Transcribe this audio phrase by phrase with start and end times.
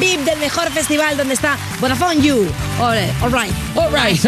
[0.00, 2.46] VIP del mejor festival donde está Vodafone You.
[2.80, 4.18] Ole, all right, all right,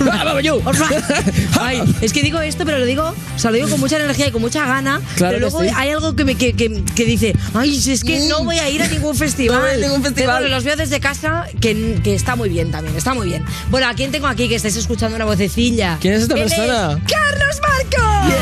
[0.00, 0.60] Vamos, you.
[0.64, 1.02] all right.
[1.60, 4.26] Ay, es que digo esto, pero lo digo, o sea, lo digo con mucha energía
[4.28, 5.70] y con mucha gana, Claro pero luego sí.
[5.74, 8.82] hay algo que me que, que- que dice, ay, es que no voy a ir
[8.82, 9.56] a ningún festival.
[9.56, 10.26] No voy a ningún festival.
[10.36, 13.44] Pero bueno, los veo desde casa, que, que está muy bien también, está muy bien.
[13.70, 15.98] Bueno, ¿a quién tengo aquí que estáis escuchando una vocecilla?
[16.00, 17.00] ¿Quién es esta persona?
[17.06, 18.34] ¡Carlos Marcos!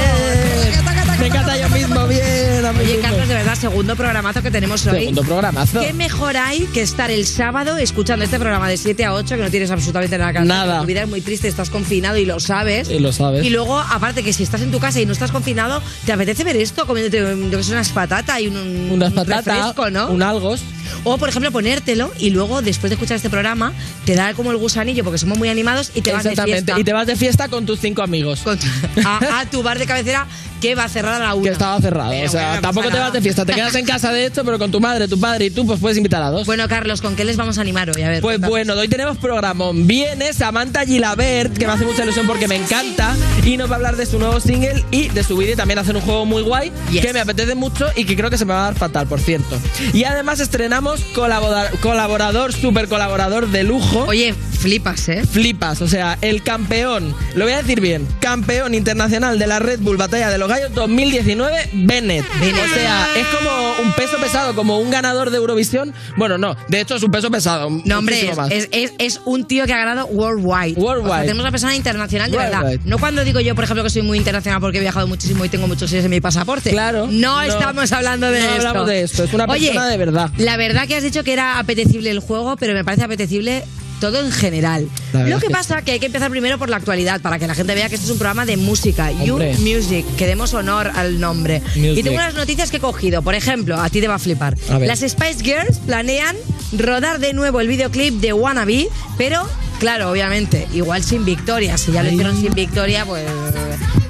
[1.27, 3.01] Me encanta yo mismo, bien, Oye.
[3.01, 5.01] Carlos, de verdad, segundo programazo que tenemos hoy.
[5.01, 5.81] Segundo programazo.
[5.81, 9.43] ¿Qué mejor hay que estar el sábado escuchando este programa de 7 a 8 que
[9.43, 10.47] no tienes absolutamente nada que hacer?
[10.49, 10.81] Nada.
[10.83, 12.89] Tu vida es muy triste, estás confinado y lo sabes.
[12.89, 13.45] Y lo sabes.
[13.45, 16.45] Y luego, aparte que si estás en tu casa y no estás confinado, ¿te apetece
[16.45, 20.07] ver esto comiéndote yo que sé, unas patatas y un, un Unas patatas, refresco, ¿no?
[20.07, 20.63] un algos.
[21.05, 23.73] O, por ejemplo, ponértelo y luego, después de escuchar este programa,
[24.05, 26.65] te da como el gusanillo porque somos muy animados y te vas de Exactamente.
[26.73, 28.41] fiesta Y te vas de fiesta con tus cinco amigos.
[28.41, 28.67] con tu-
[29.05, 30.27] a, a tu bar de cabecera
[30.61, 31.45] que va a cerrar a la una.
[31.45, 32.11] Que estaba cerrado.
[32.11, 33.45] Pero o sea, bueno, no tampoco te vas de fiesta.
[33.45, 35.79] Te quedas en casa de esto, pero con tu madre, tu padre y tú, pues
[35.79, 36.47] puedes invitar a dos.
[36.47, 38.03] Bueno, Carlos, ¿con qué les vamos a animar hoy?
[38.03, 38.23] A ver.
[38.23, 39.87] Pues bueno, hoy tenemos programón.
[39.87, 43.77] Viene Samantha Gilabert, que me hace mucha ilusión porque me encanta, y nos va a
[43.77, 46.43] hablar de su nuevo single y de su vídeo y también hacer un juego muy
[46.43, 47.05] guay Yes.
[47.05, 49.21] que me apetece mucho y que creo que se me va a dar fatal, por
[49.21, 49.59] cierto.
[49.93, 54.05] Y además estrenamos colabora- colaborador, super colaborador de lujo.
[54.07, 55.23] Oye, flipas, ¿eh?
[55.27, 59.81] Flipas, o sea, el campeón, lo voy a decir bien, campeón internacional de la Red
[59.81, 62.25] Bull Batalla de los Gallos 2019, Bennett.
[62.41, 62.65] Bennett.
[62.65, 65.93] O sea, es como un peso pesado, como un ganador de Eurovisión.
[66.17, 67.69] Bueno, no, de hecho es un peso pesado.
[67.85, 68.51] No, hombre, muchísimo más.
[68.51, 70.75] es, es- es un tío que ha ganado worldwide.
[70.81, 71.11] Worldwide.
[71.11, 72.65] O sea, tenemos una persona internacional de verdad.
[72.85, 75.49] No cuando digo yo, por ejemplo, que soy muy internacional porque he viajado muchísimo y
[75.49, 76.71] tengo muchos sellos en mi pasaporte.
[76.71, 77.07] Claro.
[77.11, 78.57] No, No, estamos hablando de no esto.
[78.69, 80.31] hablamos de esto, es una Oye, persona de verdad.
[80.39, 83.65] La verdad que has dicho que era apetecible el juego, pero me parece apetecible
[84.01, 84.89] todo en general.
[85.13, 87.39] Verdad Lo que es que pasa que hay que empezar primero por la actualidad, para
[87.39, 89.11] que la gente vea que este es un programa de música.
[89.11, 89.57] You Hombre.
[89.59, 91.63] Music, que demos honor al nombre.
[91.77, 91.99] Music.
[91.99, 93.23] Y tengo unas noticias que he cogido.
[93.23, 94.57] Por ejemplo, a ti te va a flipar.
[94.69, 94.79] A.
[94.79, 96.37] Las Spice Girls planean
[96.77, 99.49] rodar de nuevo el videoclip de Wannabe, pero,
[99.79, 101.79] claro, obviamente, igual sin victoria.
[101.79, 102.15] Si ya lo Ay.
[102.17, 103.25] hicieron sin victoria, pues...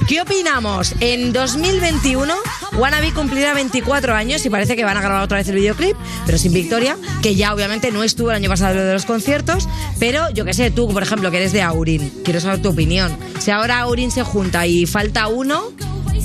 [0.07, 0.95] ¿Qué opinamos?
[1.01, 2.33] En 2021,
[2.79, 6.39] Wannabe cumplirá 24 años y parece que van a grabar otra vez el videoclip, pero
[6.39, 9.69] sin victoria, que ya obviamente no estuvo el año pasado de los conciertos,
[9.99, 13.17] pero yo que sé, tú, por ejemplo, que eres de Aurin, quiero saber tu opinión.
[13.41, 15.73] Si ahora Aurin se junta y falta uno,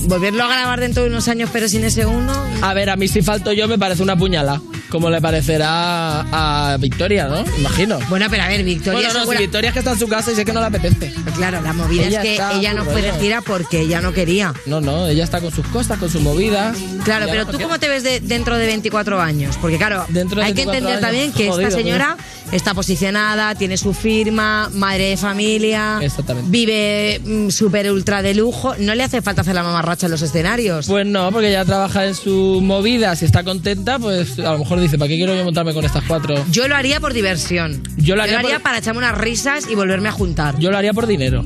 [0.01, 2.33] volverlo a grabar dentro de unos años pero sin ese uno...
[2.61, 4.61] A ver, a mí si falto yo me parece una puñalada.
[4.89, 7.45] Como le parecerá a Victoria, ¿no?
[7.57, 7.97] Imagino.
[8.09, 10.07] Bueno, pero a ver, Victoria Bueno, no, segura- si Victoria es que está en su
[10.09, 11.13] casa y sé que no le apetece.
[11.37, 14.53] Claro, la movida Ella es que está ella no fue gira porque ella no quería.
[14.65, 16.75] No, no, ella está con sus cosas, con sus movidas.
[17.05, 19.55] Claro, pero no tú cómo te ves de- dentro de 24 años?
[19.61, 22.17] Porque claro, Dentro de hay que 24 entender años, también que jodido, esta señora
[22.51, 26.49] está posicionada, tiene su firma, madre de familia, Exactamente.
[26.51, 29.63] vive mm, súper ultra de lujo, no le hace falta hacer la
[30.05, 30.87] en los escenarios.
[30.87, 34.79] Pues no, porque ella trabaja en su movida, si está contenta, pues a lo mejor
[34.79, 36.35] dice, ¿para qué quiero yo montarme con estas cuatro?
[36.51, 37.83] Yo lo haría por diversión.
[37.97, 40.57] Yo lo haría por- para echarme unas risas y volverme a juntar.
[40.59, 41.43] Yo lo haría por dinero.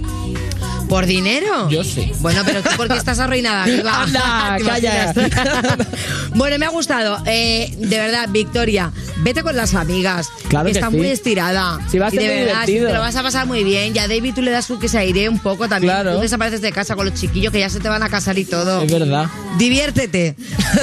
[0.87, 1.69] ¿Por dinero?
[1.69, 2.11] Yo sí.
[2.19, 3.63] Bueno, pero tú porque estás arruinada.
[4.03, 5.13] Anda, ¿Te calla.
[6.35, 7.17] bueno, me ha gustado.
[7.25, 10.27] Eh, de verdad, Victoria, vete con las amigas.
[10.47, 10.97] Claro que Está sí.
[10.97, 11.79] muy estirada.
[11.89, 13.95] Sí, va a y de muy verdad, sí, te lo vas a pasar muy bien.
[13.95, 15.93] Y a David tú le das que se aire un poco también.
[15.93, 16.15] Claro.
[16.15, 18.45] Tú desapareces de casa con los chiquillos que ya se te van a casar y
[18.45, 18.81] todo.
[18.81, 19.25] Es verdad.
[19.57, 20.35] Diviértete.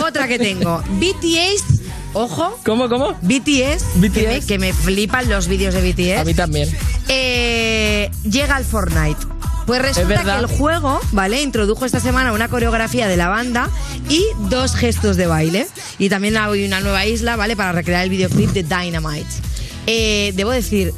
[0.04, 0.82] Otra que tengo.
[0.98, 1.80] BTS.
[2.14, 2.58] Ojo.
[2.64, 3.16] ¿Cómo, cómo?
[3.22, 4.26] BTS, Que, BTS.
[4.26, 6.20] me, que me flipan los vídeos de BTS.
[6.20, 6.68] A mí también.
[7.08, 9.31] Eh, llega al Fortnite.
[9.66, 11.42] Pues resulta que el juego, ¿vale?
[11.42, 13.70] Introdujo esta semana una coreografía de la banda
[14.08, 15.66] y dos gestos de baile.
[15.98, 17.56] Y también hay una nueva isla, ¿vale?
[17.56, 19.30] Para recrear el videoclip de Dynamite.
[19.86, 20.92] Eh, debo decir,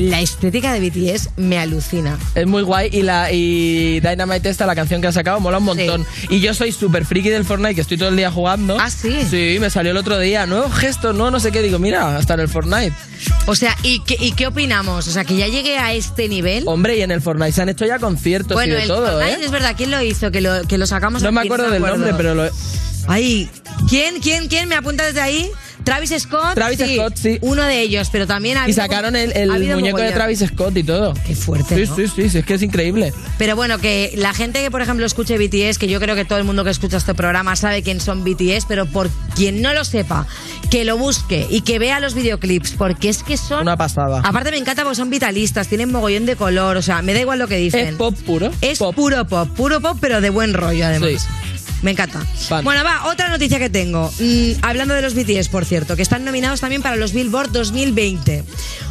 [0.00, 2.18] la estética de BTS me alucina.
[2.34, 5.64] Es muy guay y la y Dynamite esta, la canción que ha sacado, mola un
[5.64, 6.06] montón.
[6.28, 8.78] Y yo soy súper friki del Fortnite, que estoy todo el día jugando.
[8.80, 9.16] ¿Ah, sí?
[9.28, 10.46] Sí, me salió el otro día.
[10.46, 11.62] Nuevo gesto, no, no sé qué.
[11.62, 12.92] Digo, mira, hasta en el Fortnite.
[13.46, 15.08] O sea, ¿y qué, y qué opinamos?
[15.08, 16.64] O sea, que ya llegue a este nivel.
[16.66, 19.06] Hombre, y en el Fortnite se han hecho ya conciertos bueno, y de el todo,
[19.06, 19.44] Fortnite ¿eh?
[19.44, 20.30] es verdad, ¿quién lo hizo?
[20.30, 22.48] Que lo, que lo sacamos No me acuerdo del nombre, pero lo...
[23.06, 23.48] Ay,
[23.88, 25.50] ¿quién, quién, quién me apunta desde ahí?
[25.88, 26.54] Travis Scott.
[26.54, 27.38] Travis sí, Scott, sí.
[27.40, 30.12] Uno de ellos, pero también ha Y sacaron el, el ha muñeco de.
[30.12, 31.14] Travis Scott y todo.
[31.26, 31.96] Qué fuerte, Sí, ¿no?
[31.96, 33.12] sí, sí, sí, es que es increíble.
[33.38, 36.38] Pero bueno, que la gente que, por ejemplo, escuche BTS, que yo creo que todo
[36.38, 39.84] el mundo que escucha este programa sabe quién son BTS, pero por quien no lo
[39.84, 40.26] sepa,
[40.70, 43.62] que lo busque y que vea los videoclips, porque es que son...
[43.62, 44.20] Una pasada.
[44.24, 47.38] Aparte me encanta porque son vitalistas, tienen mogollón de color, o sea, me da igual
[47.38, 47.88] lo que dicen.
[47.88, 48.50] Es pop puro.
[48.60, 48.94] Es pop.
[48.94, 51.10] puro pop, puro pop, pero de buen rollo además.
[51.10, 51.57] Sí.
[51.82, 52.20] Me encanta.
[52.20, 52.64] Fan.
[52.64, 54.10] Bueno, va, otra noticia que tengo.
[54.18, 58.44] Mm, hablando de los BTS, por cierto, que están nominados también para los Billboard 2020.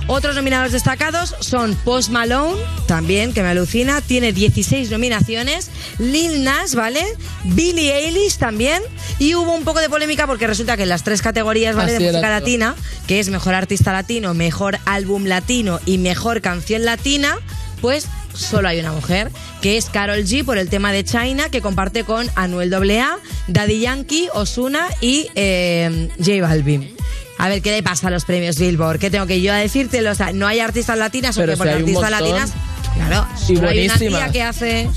[0.08, 5.70] Otros nominados destacados son Post Malone, también, que me alucina, tiene 16 nominaciones.
[6.00, 7.04] Lil Nas, ¿vale?
[7.44, 8.82] Billie Eilish también.
[9.20, 11.96] Y hubo un poco de polémica porque resulta que en las tres categorías, ¿vale?
[11.96, 12.76] Así de música latina,
[13.06, 17.38] que es mejor artista latino, mejor álbum latino y mejor canción latina,
[17.82, 18.08] pues
[18.38, 19.32] solo hay una mujer,
[19.62, 23.18] que es Carol G por el tema de China, que comparte con Anuel AA,
[23.48, 26.96] Daddy Yankee, Osuna y eh, J Balvin.
[27.38, 29.00] A ver, ¿qué le pasa a los premios Billboard?
[29.00, 30.12] ¿Qué tengo que yo decírtelo?
[30.12, 32.52] O sea, no hay artistas latinas, ¿o Pero si Porque artistas latinas,
[32.96, 34.90] claro, Y solo hay una tía que hace...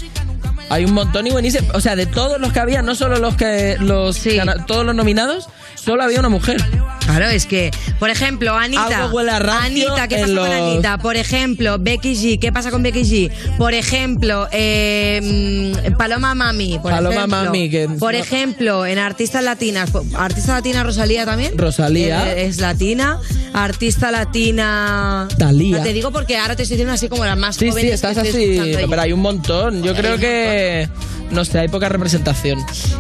[0.71, 1.69] Hay un montón y buenísimo.
[1.75, 4.39] O sea, de todos los que había, no solo los que los Sí.
[4.69, 6.65] todos los nominados, solo había una mujer.
[7.11, 9.05] Claro, es que, por ejemplo, Anita.
[9.05, 10.99] Algo huele a rancio Anita, ¿qué en pasa con Anita?
[10.99, 13.31] Por ejemplo, Becky G, ¿qué pasa con Becky G?
[13.59, 16.79] Por ejemplo, eh, mm, Paloma Mami.
[16.81, 17.45] Por Paloma ejemplo.
[17.45, 19.91] Mami, que- Por ejemplo, en artistas latinas.
[20.17, 21.59] ¿Artista latina Rosalía también?
[21.59, 22.33] Rosalía.
[22.33, 23.19] Eh, es latina.
[23.53, 25.27] Artista latina.
[25.37, 25.83] Thalía.
[25.83, 27.91] Te digo porque ahora te estoy diciendo así como las más Sí, jóvenes.
[27.91, 28.43] sí, estás estoy así.
[28.53, 28.89] escuchando yo.
[28.89, 29.83] Pero hay un montón.
[29.83, 30.89] Yo creo que.
[31.33, 32.59] No sé, hay poca representación.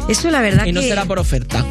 [0.08, 0.88] Eso la verdad Y no que...
[0.88, 1.64] será por oferta.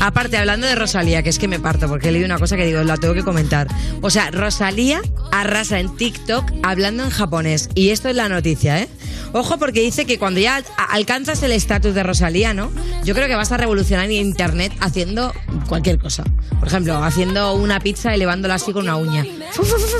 [0.00, 2.66] Aparte, hablando de Rosalía, que es que me parto porque he leído una cosa que
[2.66, 3.68] digo, la tengo que comentar.
[4.02, 5.00] O sea, Rosalía
[5.32, 7.68] arrasa en TikTok hablando en japonés.
[7.74, 8.88] Y esto es la noticia, ¿eh?
[9.32, 12.70] Ojo, porque dice que cuando ya alcanzas el estatus de Rosalía, ¿no?
[13.04, 15.32] Yo creo que vas a revolucionar Internet haciendo
[15.68, 16.24] cualquier cosa.
[16.58, 19.24] Por ejemplo, haciendo una pizza elevándola así con una uña.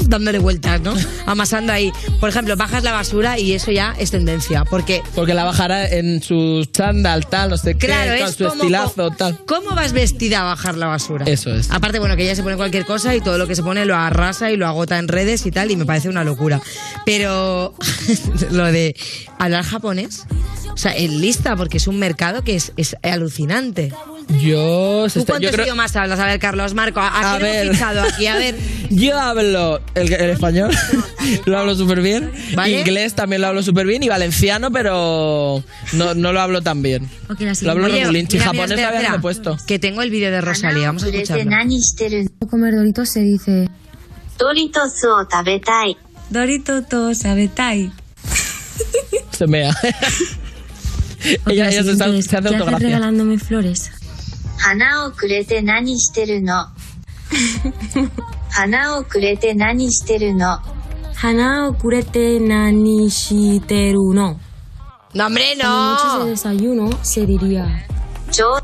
[0.06, 0.94] Dándole vueltas, ¿no?
[1.26, 1.92] Amasando ahí.
[2.20, 4.64] Por ejemplo, bajas la basura y eso ya es tendencia.
[4.64, 7.86] Porque Porque la bajará en su chándal, tal, no sé qué,
[8.22, 9.38] es su como, estilazo, tal.
[9.46, 11.26] ¿Cómo vas vestida a bajar la basura?
[11.26, 11.70] Eso es.
[11.70, 13.94] Aparte, bueno, que ella se pone cualquier cosa y todo lo que se pone lo
[13.94, 16.60] arrasa y lo agota en redes y tal, y me parece una locura.
[17.04, 17.72] Pero
[18.50, 18.96] lo de
[19.38, 20.24] hablar japonés,
[20.72, 23.92] o sea, es lista, porque es un mercado que es, es alucinante.
[24.28, 25.66] Yo, ¿Tú está, cuántos yo creo...
[25.66, 26.18] idiomas hablas?
[26.18, 27.64] A ver, Carlos, Marco, ¿a, a, a quién ver.
[27.64, 28.26] Hemos fichado aquí?
[28.26, 28.56] A ver.
[28.90, 30.70] yo hablo el, el español,
[31.46, 32.32] lo hablo súper bien.
[32.54, 32.80] ¿Vale?
[32.80, 35.62] Inglés también lo hablo súper bien y valenciano, pero
[35.92, 37.08] no, no lo hablo tan bien.
[37.30, 38.38] Okay, lo hablo regulinchi.
[38.38, 39.56] Japonés mira, espera, espera, puesto.
[39.66, 41.50] Que tengo el vídeo de Rosalía, vamos a escucharlo.
[42.50, 43.68] Comer doritos se dice...
[44.38, 45.96] Doritos o tabetai.
[46.30, 47.92] Doritos o tabetai.
[49.30, 49.74] Se mea.
[51.46, 53.90] Ella, se, está, se hace ¿Qué haces regalándome flores?
[54.57, 56.65] 花をくれて何してるの
[58.51, 60.59] 花をくれて何してるの
[61.21, 64.39] Hana okurete nani shiteru no.
[65.13, 66.25] ¡No, hombre, Como mucho de no!
[66.25, 67.85] desayuno se diría
[68.31, 68.61] ちょう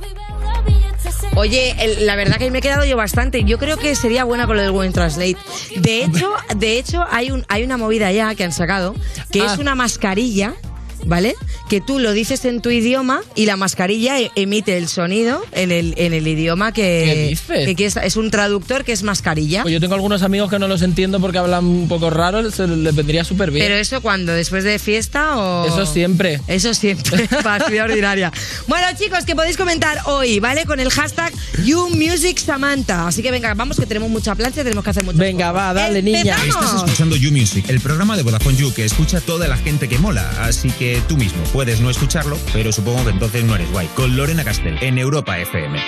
[1.35, 3.43] Oye, el- la verdad que me he quedado yo bastante.
[3.43, 5.37] Yo creo que sería buena con lo del Google Translate.
[5.77, 8.95] De hecho, de hecho hay un hay una movida ya que han sacado
[9.31, 9.53] que Ah.
[9.53, 10.55] es una mascarilla,
[11.04, 11.34] ¿vale?
[11.68, 15.72] Que tú lo dices en tu idioma y la mascarilla e- emite el sonido en
[15.72, 16.82] el, en el idioma que,
[17.14, 17.66] ¿Qué dices?
[17.66, 19.62] que- que es, es un traductor que es mascarilla.
[19.62, 22.66] Pues yo tengo algunos amigos que no los entiendo porque hablan un poco raro, se
[22.66, 23.64] les vendría súper bien.
[23.66, 26.40] Pero eso cuando después de fiesta o Eso siempre.
[26.48, 28.32] Eso siempre, partida ordinaria.
[28.68, 30.64] Bueno, chicos, que podéis comentar hoy, ¿vale?
[30.66, 31.32] Con el hashtag
[31.64, 33.06] YouMusicSamantha.
[33.08, 35.18] Así que venga, vamos, que tenemos mucha plancha, tenemos que hacer mucho.
[35.18, 36.36] Venga, va, dale, niña.
[36.46, 39.98] Estás escuchando You Music, el programa de Vodafone You que escucha toda la gente que
[39.98, 40.28] mola.
[40.42, 43.86] Así que tú mismo puedes no escucharlo, pero supongo que entonces no eres guay.
[43.94, 45.78] Con Lorena Castell en Europa FM.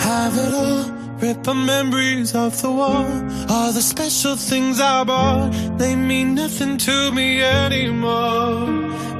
[0.00, 3.06] Have it all, rip the memories of the war.
[3.48, 8.66] All the special things I bought, they mean nothing to me anymore.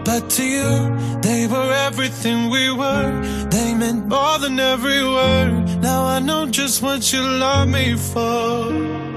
[0.05, 3.23] But to you, they were everything we were.
[3.51, 5.81] They meant more than every word.
[5.81, 9.14] Now I know just what you love me for.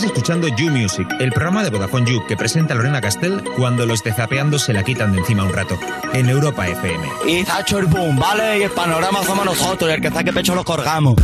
[0.00, 4.02] Estás escuchando You Music, el programa de Vodafone You que presenta Lorena Castell cuando los
[4.02, 5.78] de Zapeando se la quitan de encima un rato,
[6.14, 7.06] en Europa FM.
[7.26, 8.60] Y hecho el boom, ¿vale?
[8.60, 11.16] Y el panorama somos nosotros, y el que saque pecho lo colgamos.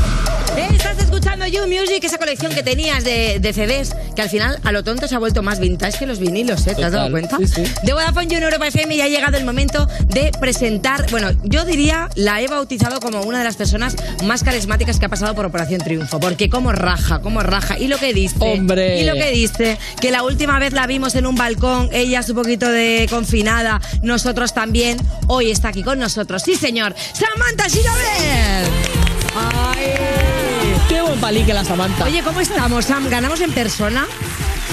[0.58, 4.58] Eh, Estás escuchando You Music, esa colección que tenías de, de CDs, que al final
[4.62, 6.74] a lo tonto se ha vuelto más vintage que los vinilos, ¿eh?
[6.74, 7.36] ¿Te has dado cuenta?
[7.38, 7.64] sí, sí.
[7.82, 11.64] De Vodafone You en Europa FM ya ha llegado el momento de presentar, bueno, yo
[11.64, 15.46] diría, la he bautizado como una de las personas más carismáticas que ha pasado por
[15.46, 19.00] Operación Triunfo, porque como raja, como raja, y lo que dice, Hombre.
[19.00, 22.34] y lo que dice, que la última vez la vimos en un balcón, ella su
[22.34, 28.70] poquito de confinada, nosotros también, hoy está aquí con nosotros, sí señor, Samantha Gilabert.
[29.36, 29.84] ¡Ay!
[30.88, 32.04] Qué buen palique la Samantha.
[32.04, 33.08] Oye, ¿cómo estamos, Sam?
[33.08, 34.06] ¿Ganamos en persona?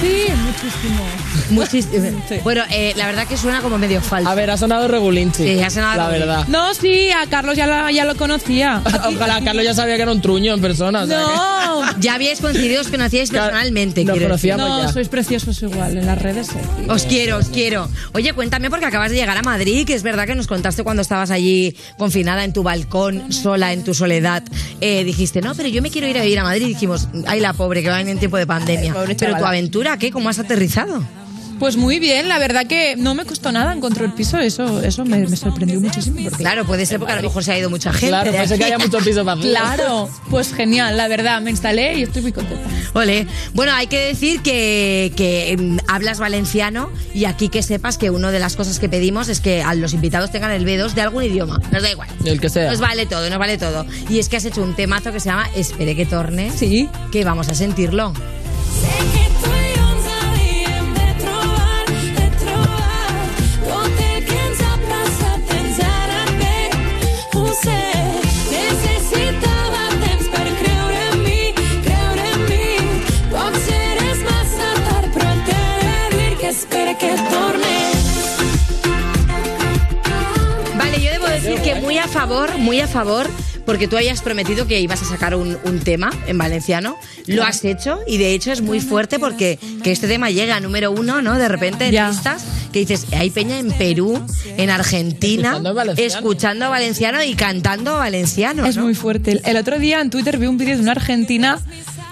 [0.01, 1.03] Sí, muchísimo.
[1.49, 2.09] Muchísimo.
[2.43, 4.29] Bueno, eh, la verdad que suena como medio falso.
[4.29, 5.43] A ver, ha sonado regulinchi.
[5.43, 6.27] Sí, ha sonado La regulinchi.
[6.27, 6.47] verdad.
[6.47, 8.81] No, sí, a Carlos ya, la- ya lo conocía.
[8.85, 11.03] Ojalá Carlos ya sabía que era un truño en persona.
[11.03, 14.03] o sea que- No, Ya habíais coincidido, os conocíais Claro, personalmente.
[14.05, 14.51] nos quiero decir.
[14.53, 14.79] conocíamos.
[14.81, 14.93] no, ya.
[14.93, 16.47] sois preciosos igual en las redes.
[16.47, 16.57] sí.
[16.89, 17.89] Os quiero, os quiero.
[18.13, 21.01] Oye, cuéntame porque acabas de llegar a Madrid, que es verdad que nos contaste cuando
[21.01, 24.43] estabas allí confinada en tu balcón, sola, en tu soledad.
[24.81, 26.67] Eh, dijiste, no, pero yo me quiero ir a vivir a Madrid.
[26.67, 28.91] Dijimos, ay, la pobre, que va en tiempo de pandemia.
[28.91, 29.47] Ay, pobre pero tu chavala.
[29.49, 30.11] aventura, ¿qué?
[30.11, 31.03] ¿Cómo has aterrizado?
[31.63, 35.05] Pues muy bien, la verdad que no me costó nada, encontró el piso, eso, eso
[35.05, 36.17] me, me sorprendió muchísimo.
[36.21, 38.09] porque- Claro, puede ser porque a lo mejor se ha ido mucha gente.
[38.09, 39.49] Claro, de puede ser que haya mucho piso vacío.
[39.49, 42.67] Claro, pues genial, la verdad, me instalé y estoy muy contenta.
[42.91, 43.27] Ole.
[43.53, 48.29] Bueno, hay que decir que, que, mm, hablas valenciano y aquí que sepas que una
[48.31, 51.23] de las cosas que pedimos es que a los invitados tengan el B2 de algún
[51.23, 51.61] idioma.
[51.71, 52.09] Nos da igual.
[52.25, 52.71] El que sea.
[52.71, 53.85] Nos vale todo, nos vale todo.
[54.09, 56.51] Y es que has hecho un temazo que se llama Espere que torne.
[56.53, 56.89] Sí.
[57.13, 58.11] Que vamos a sentirlo.
[80.77, 83.29] Vale, yo debo decir que muy a favor, muy a favor,
[83.65, 86.97] porque tú habías prometido que ibas a sacar un, un tema en valenciano.
[87.27, 90.59] Lo has hecho y de hecho es muy fuerte porque que este tema llega a
[90.59, 91.37] número uno, ¿no?
[91.37, 94.19] De repente en listas que dices, hay peña en Perú,
[94.57, 96.13] en Argentina, Escuchando en valenciano.
[96.17, 98.65] escuchando valenciano y cantando valenciano.
[98.65, 98.83] Es ¿no?
[98.83, 99.31] muy fuerte.
[99.33, 101.59] El- El otro día en Twitter vi un vídeo de una argentina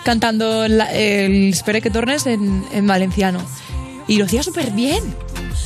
[0.05, 3.41] cantando la- el Espere que tornes en, en valenciano.
[4.11, 5.03] Y lo hacía súper bien.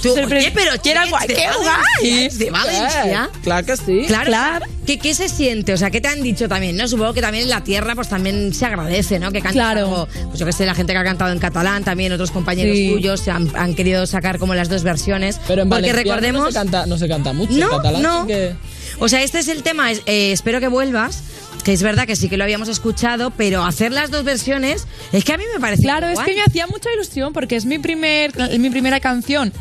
[0.04, 2.26] Tú, oye, pero que era guay, de qué guay.
[2.26, 3.30] ¿es de Valencia.
[3.34, 4.04] Eh, Claro que sí.
[4.06, 4.66] Claro, claro.
[4.86, 5.74] ¿Qué, ¿Qué se siente?
[5.74, 6.78] O sea, ¿qué te han dicho también?
[6.78, 9.32] no Supongo que también en la tierra pues también se agradece, ¿no?
[9.32, 9.80] Que cantes Claro.
[9.80, 12.76] algo, pues yo que sé, la gente que ha cantado en catalán, también otros compañeros
[12.76, 12.92] Sí.
[12.92, 15.40] tuyos se han, han querido sacar como las dos versiones.
[15.48, 16.44] Pero en porque recordemos...
[16.44, 17.54] no se canta, no se canta mucho.
[17.54, 18.28] en No, catalán no.
[18.28, 18.54] que...
[19.00, 19.92] O sea, este es el tema.
[19.92, 21.24] eh, espero que vuelvas.
[21.66, 25.26] Que es verdad que sí que lo habíamos escuchado, pero hacer las dos versiones es
[25.26, 25.82] que a mí me parece.
[25.82, 29.52] Claro, es que me hacía mucha ilusión porque es mi, primer, mi primera canción.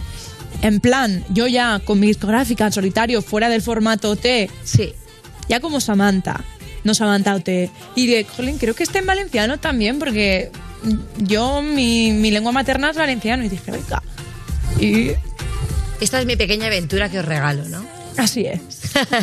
[0.61, 4.92] En plan, yo ya con mi discográfica en solitario, fuera del formato T, Sí.
[5.49, 6.44] ya como Samantha,
[6.84, 7.70] no Samantha OT.
[7.94, 10.50] Y de, jolín, creo que está en valenciano también, porque
[11.16, 13.44] yo, mi, mi lengua materna es valenciano.
[13.44, 14.02] Y dije, venga.
[14.78, 15.12] Y
[16.00, 17.93] Esta es mi pequeña aventura que os regalo, ¿no?
[18.16, 18.61] Así es.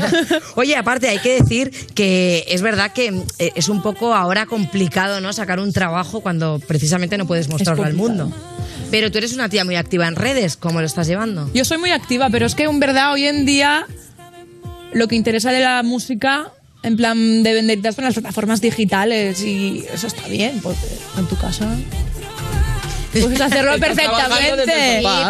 [0.56, 5.22] Oye, aparte hay que decir que es verdad que eh, es un poco ahora complicado,
[5.22, 5.34] ¿no?
[5.34, 8.32] Sacar un trabajo cuando precisamente no puedes mostrarlo al mundo.
[8.90, 11.50] Pero tú eres una tía muy activa en redes, ¿cómo lo estás llevando?
[11.54, 13.86] Yo soy muy activa, pero es que en verdad hoy en día
[14.94, 16.52] lo que interesa de la música,
[16.84, 21.38] en plan de vender son las plataformas digitales y eso está bien, porque en tu
[21.38, 21.70] casa
[23.12, 24.64] puedes hacerlo el perfectamente.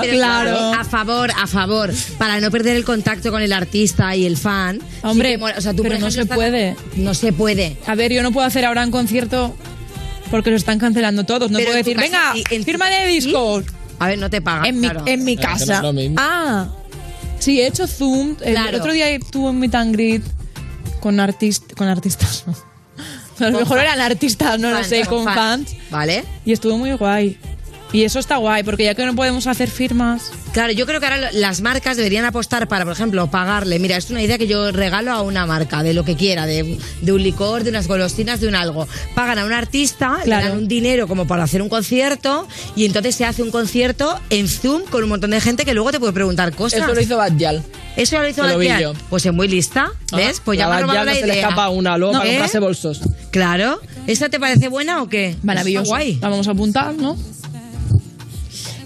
[0.02, 0.74] pero claro.
[0.74, 4.80] A favor, a favor, para no perder el contacto con el artista y el fan.
[5.04, 6.76] Hombre, sí que o sea, tú, pero por no ejemplo, se estás- puede.
[6.96, 7.78] No se puede.
[7.88, 9.56] A ver, yo no puedo hacer ahora un concierto
[10.30, 11.52] porque lo están cancelando todos.
[11.52, 13.66] No Pero puedo en decir, casa- venga, en firma de discos.
[14.00, 14.66] A ver, no te pagan.
[14.66, 15.04] En mi, claro.
[15.08, 15.92] en mi que no casa.
[15.94, 16.16] mismo.
[16.20, 16.68] Ah,
[17.40, 18.36] sí, he hecho Zoom.
[18.42, 18.78] El Claro.
[18.78, 20.24] otro día tuve un meet and greet
[21.00, 22.46] con, artist, con artistas.
[23.40, 23.90] A lo Con mejor fans.
[23.90, 25.76] eran artistas, no lo Fans, sé, con fans.
[25.90, 26.24] ¿Vale?
[26.46, 27.38] Y estuvo muy guay.
[27.94, 30.32] Y eso está guay, porque ya que no podemos hacer firmas.
[30.54, 33.80] Claro, yo creo que ahora las marcas deberían apostar para, por ejemplo, pagarle.
[33.80, 36.78] Mira, es una idea que yo regalo a una marca, de lo que quiera, de,
[37.02, 38.88] de un licor, de unas golosinas, de un algo.
[39.14, 40.48] Pagan a un artista, le Claro.
[40.50, 44.48] dan un dinero como para hacer un concierto, y entonces se hace un concierto en
[44.48, 46.82] Zoom con un montón de gente que luego te puede preguntar cosas.
[46.82, 47.64] Eso lo hizo Badjal.
[47.98, 48.94] Eso ya lo hizo yo.
[49.10, 50.38] Pues es muy lista, ¿ves?
[50.40, 51.34] Ah, Pues ya no se le idea.
[51.42, 52.20] escapa una luego ¿No?
[52.20, 52.34] para ¿Eh?
[52.36, 53.02] comprarse bolsos.
[53.32, 53.82] Claro.
[54.08, 55.36] ¿Esta te parece buena o qué?
[55.44, 55.84] Maravilloso.
[55.84, 56.18] Está guay.
[56.22, 57.18] La vamos a apuntar, ¿no?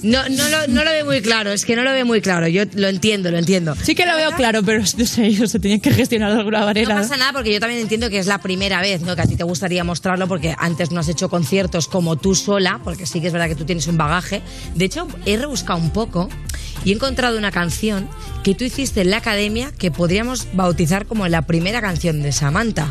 [0.06, 2.48] No, no, lo, no lo veo muy claro, es que no lo veo muy claro.
[2.48, 3.76] Yo lo entiendo, lo entiendo.
[3.82, 6.60] Sí que lo veo claro, pero no sé, ellos se tienen que gestionar de alguna
[6.60, 6.96] No manera.
[6.96, 9.16] pasa nada porque yo también entiendo que es la primera vez, ¿no?
[9.16, 12.80] Que a ti te gustaría mostrarlo porque antes no has hecho conciertos como tú sola,
[12.84, 14.42] porque sí que es verdad que tú tienes un bagaje.
[14.76, 16.30] De hecho, he rebuscado un poco
[16.84, 18.08] y he encontrado una canción
[18.44, 22.88] que tú hiciste en la academia que podríamos bautizar como la primera canción de Samantha.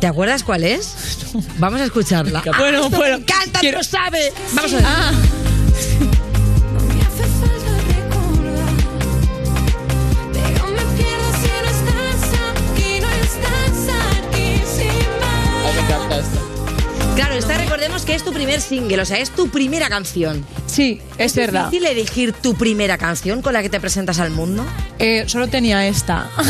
[0.00, 0.94] ¿Te acuerdas cuál es?
[1.58, 2.42] Vamos a escucharla.
[2.58, 4.32] Bueno, Ah, bueno, me encanta, quiero- lo sabe.
[4.52, 4.84] Vamos a ver.
[4.86, 5.12] Ah,
[17.34, 20.46] Claro, esta recordemos que es tu primer single, o sea, es tu primera canción.
[20.66, 21.68] sí, es verdad.
[21.70, 24.64] difícil elegir tu primera canción con la que te presentas al mundo?
[24.98, 26.30] Eh, solo tenía esta.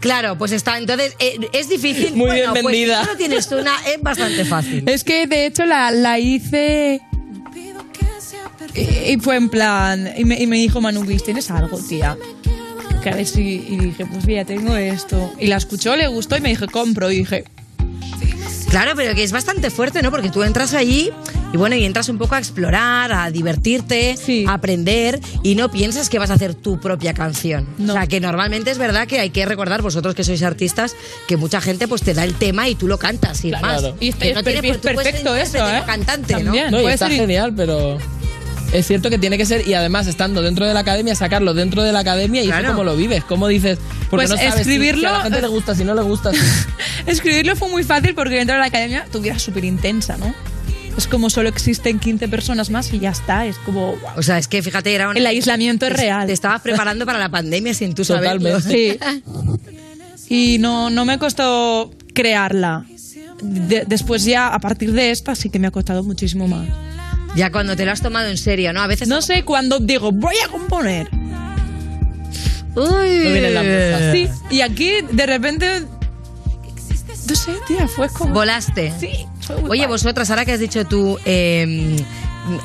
[0.00, 0.78] Claro, pues está.
[0.78, 2.12] Entonces, eh, es difícil.
[2.14, 3.00] Muy Bueno, bien pues, vendida.
[3.00, 4.88] si solo tienes una, es bastante fácil.
[4.88, 7.02] Es que de hecho la, la hice
[8.74, 10.10] y, y fue en plan.
[10.16, 12.16] Y me, y me dijo Manu Gris, ¿tienes algo, tía?
[13.26, 13.42] Si.
[13.68, 15.34] Y dije, pues mira, tengo esto.
[15.38, 17.10] Y la escuchó, le gustó y me dije, compro.
[17.10, 17.44] Y dije,
[18.70, 20.10] Claro, pero que es bastante fuerte, ¿no?
[20.12, 21.10] Porque tú entras allí
[21.52, 24.44] y bueno, y entras un poco a explorar, a divertirte, Sí.
[24.46, 27.66] a aprender y no piensas que vas a hacer tu propia canción.
[27.78, 27.94] No.
[27.94, 30.94] O sea, que normalmente es verdad que hay que recordar, vosotros que sois artistas,
[31.26, 33.66] que mucha gente pues te da el tema y tú lo cantas Claro.
[33.66, 33.82] más.
[33.98, 35.78] Y Que es tiene por- tú puedes ser perfecto eso, ¿eh?
[35.80, 36.66] no cantante, También.
[36.66, 36.70] ¿no?
[36.70, 37.98] No, y Puede está ser- genial, pero
[38.72, 41.82] es cierto que tiene que ser, y además estando dentro de la academia, sacarlo dentro
[41.82, 42.62] de la academia y Claro.
[42.68, 43.78] eso cómo lo vives, cómo dices,
[44.10, 46.32] porque Pues no sabes escribirlo- si a la gente le gusta, si no le gusta.
[46.32, 46.38] si-
[47.06, 50.34] Escribirlo fue muy fácil porque dentro de la academia tuviera súper intensa, ¿no?
[50.96, 53.46] Es como solo existen 15 personas más y ya está.
[53.46, 53.92] Es como.
[53.96, 54.18] guau.
[54.18, 55.16] O sea, es que fíjate, era un...
[55.16, 56.26] El aislamiento es real.
[56.26, 58.50] Te estabas preparando para la pandemia sin tú saberlo.
[58.50, 58.98] Totalmente.
[60.16, 60.28] Sí.
[60.28, 62.84] Y no, no me costó crearla.
[63.42, 66.66] De- después ya, a partir de esta, sí que me ha costado muchísimo más.
[67.36, 68.80] Ya cuando te lo has tomado en serio, ¿no?
[68.80, 69.08] A veces...
[69.08, 71.08] No sé cuándo digo, voy a componer.
[72.74, 72.84] Uy.
[72.84, 74.12] No vienen las brujas.
[74.12, 75.86] Sí, y aquí de repente.
[77.28, 78.32] No sé, tía, fue como.
[78.34, 78.92] Volaste.
[78.98, 79.26] Sí,
[79.68, 81.96] Oye, vosotras, ahora que has dicho tú, eh,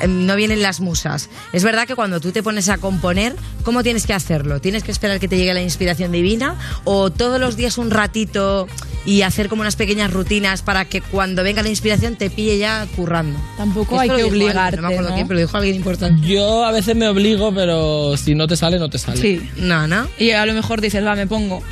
[0.08, 1.28] no vienen las musas.
[1.52, 4.60] Es verdad que cuando tú te pones a componer, ¿cómo tienes que hacerlo?
[4.60, 6.56] ¿Tienes que esperar que te llegue la inspiración divina?
[6.84, 8.66] ¿O todos los días un ratito
[9.04, 12.86] y hacer como unas pequeñas rutinas para que cuando venga la inspiración te pille ya
[12.96, 13.38] currando?
[13.56, 14.76] Tampoco Esto hay que alguien, obligarte.
[14.76, 15.14] No me acuerdo ¿no?
[15.16, 16.26] quién, pero lo dijo alguien importante.
[16.26, 19.20] Yo a veces me obligo, pero si no te sale, no te sale.
[19.20, 19.50] Sí.
[19.56, 20.08] No, ¿no?
[20.18, 21.62] Y a lo mejor dices, va, me pongo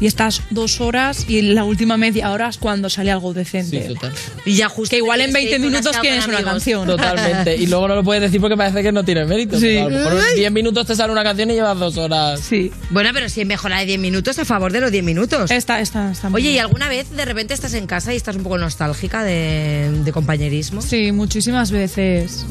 [0.00, 3.82] y estás dos horas y la última media hora es cuando sale algo decente.
[3.86, 4.12] Sí, total.
[4.44, 6.86] Y ya justo Que igual en tienes 20 ir con minutos tienes una canción.
[6.86, 7.56] Totalmente.
[7.56, 9.58] Y luego no lo puedes decir porque parece que no tiene mérito.
[9.58, 9.66] Sí.
[9.66, 12.40] pero a lo mejor en 10 minutos te sale una canción y llevas dos horas.
[12.40, 12.70] Sí.
[12.90, 15.50] Bueno, pero si es mejor la de 10 minutos a favor de los 10 minutos.
[15.50, 18.36] Está, está, está muy Oye, ¿y alguna vez de repente estás en casa y estás
[18.36, 20.82] un poco nostálgica de, de compañerismo?
[20.82, 22.44] Sí, muchísimas veces.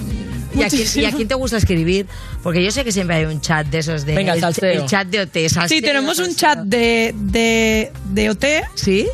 [0.55, 1.15] ¿Y a, quién, ¿Y a Muchísimas.
[1.15, 2.05] quién te gusta escribir?
[2.43, 4.15] Porque yo sé que siempre hay un chat de esos de...
[4.15, 5.49] Venga, el, chat de OT.
[5.49, 9.07] salseo, Sí, tenemos un chat de, de, de OT ¿Sí?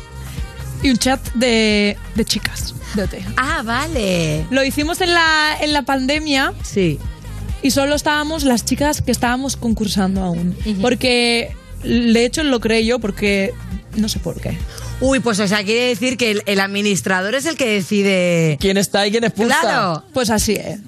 [0.82, 3.14] y un chat de, de chicas de OT.
[3.36, 4.46] Ah, vale.
[4.50, 6.98] Lo hicimos en la, en la pandemia Sí.
[7.62, 10.56] y solo estábamos las chicas que estábamos concursando aún.
[10.82, 13.52] Porque, de hecho, lo creé yo porque
[13.96, 14.56] no sé por qué.
[15.02, 18.58] Uy, pues o sea, quiere decir que el, el administrador es el que decide...
[18.60, 19.56] ¿Quién está y quién expulsa?
[19.62, 20.04] Claro.
[20.12, 20.78] Pues así es.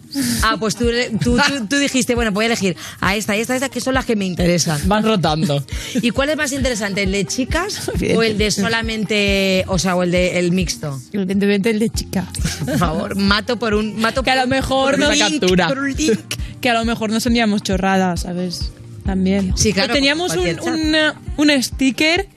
[0.42, 0.84] Ah, pues tú,
[1.22, 3.80] tú, tú- tú dijiste, bueno, voy a elegir a esta y esta, y esta, que
[3.80, 4.80] son las que me interesan.
[4.86, 5.64] Van rotando.
[5.94, 10.02] ¿Y cuál es más interesante, el de chicas o el de solamente, o sea, o
[10.02, 11.00] el de el mixto?
[11.14, 12.28] Evidentemente el de chica.
[12.66, 15.68] Por favor, mato por un mato Que a lo mejor por no captura.
[15.68, 16.20] por un link.
[16.60, 18.70] Que a lo mejor nos enviamos chorradas, ¿sabes?
[19.06, 19.54] También.
[19.56, 20.86] Sí, claro, Y teníamos un,
[21.38, 22.28] un sticker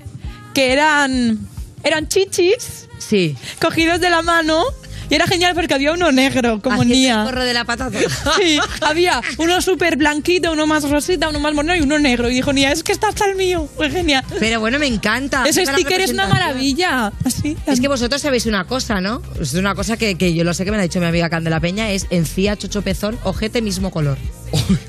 [0.53, 1.37] que eran,
[1.85, 3.35] eran chichis Sí.
[3.61, 4.63] cogidos de la mano
[5.07, 7.19] y era genial porque había uno negro, como Haciendo Nia.
[7.21, 7.99] el corro de la patata.
[8.39, 12.27] Sí, había uno súper blanquito, uno más rosita, uno más moreno y uno negro.
[12.27, 13.69] Y dijo, Nia, es que está hasta el mío.
[13.75, 14.23] Fue genial.
[14.39, 15.43] Pero bueno, me encanta.
[15.45, 17.11] Ese sticker es una maravilla.
[17.23, 17.55] Así.
[17.67, 19.21] Es que vosotros sabéis una cosa, ¿no?
[19.39, 21.29] Es una cosa que, que yo lo sé que me lo ha dicho mi amiga
[21.29, 24.17] Candela Peña, es encía, chocho, pezón, ojete, mismo color.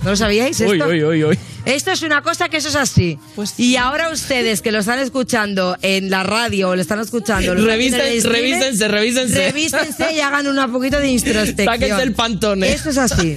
[0.02, 0.72] ¿No lo sabíais esto?
[0.72, 1.38] Uy, uy, uy, uy.
[1.66, 3.18] Esto es una cosa que eso es así.
[3.34, 7.54] Pues y ahora ustedes que lo están escuchando en la radio o lo están escuchando...
[7.54, 9.46] lo están Revisen- streaming, revísense, revísense.
[9.50, 11.66] Revísense y hagan un poquito de introspección.
[11.74, 12.72] Sáquense el pantone.
[12.72, 13.36] Eso es así.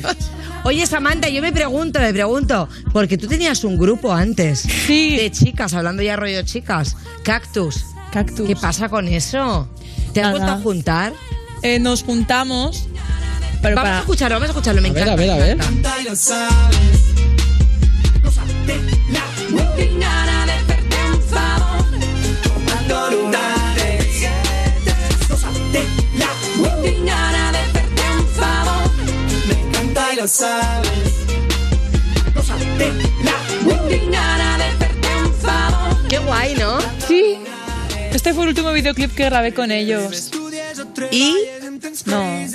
[0.63, 5.15] Oye, Samantha, yo me pregunto, me pregunto, porque tú tenías un grupo antes Sí.
[5.17, 7.83] de chicas, hablando ya rollo chicas, Cactus.
[8.11, 8.45] Cactus.
[8.47, 9.67] ¿Qué pasa con eso?
[10.13, 11.13] ¿Te has vuelto a juntar?
[11.63, 12.85] Eh, nos juntamos.
[13.61, 15.33] Pero vamos para- a escucharlo, vamos a escucharlo, me A ver, encanta.
[15.33, 15.57] a ver,
[32.51, 32.93] a me ver.
[33.91, 34.59] encanta.
[36.09, 36.79] Qué guay, ¿no?
[37.07, 37.37] Sí.
[38.11, 40.31] Este fue el último videoclip que grabé con ellos.
[41.11, 41.35] Y
[42.05, 42.45] No.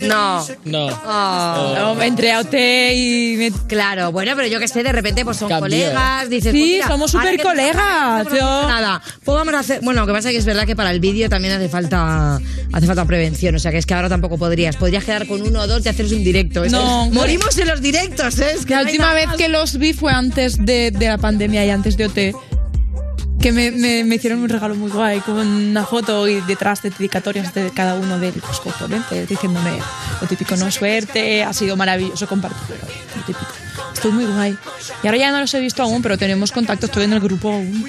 [0.00, 0.46] no.
[0.64, 0.86] No.
[1.06, 1.74] Oh.
[1.94, 2.54] No, entré a OT
[2.94, 3.52] y me...
[3.66, 5.64] Claro, bueno, pero yo que sé, de repente pues son Cambió.
[5.64, 9.80] colegas, dices, Sí, pues, mira, somos súper colegas, no yo- Nada, pues vamos a hacer,
[9.82, 12.38] bueno, lo que pasa es que es verdad que para el vídeo también hace falta
[12.72, 15.60] hace falta prevención, o sea que es que ahora tampoco podrías, podrías quedar con uno
[15.60, 16.64] o dos y haceros un directo.
[16.64, 17.06] Eso No.
[17.10, 18.52] morimos en los directos, ¿eh?
[18.56, 21.70] Es que La última vez que los vi fue antes de, de la pandemia y
[21.70, 22.36] antes de OT.
[23.44, 26.88] Que me, me- me hicieron un regalo muy guay con una foto y detrás de
[26.88, 29.70] dedicatorias de cada uno de los componentes diciéndome
[30.18, 32.58] lo típico, no suerte, ha sido maravilloso compartir.
[33.14, 33.46] Lo típico.
[33.92, 34.56] Estoy muy guay.
[35.02, 37.52] Y ahora ya no los he visto aún, pero tenemos contacto, estoy en el grupo
[37.52, 37.84] aún.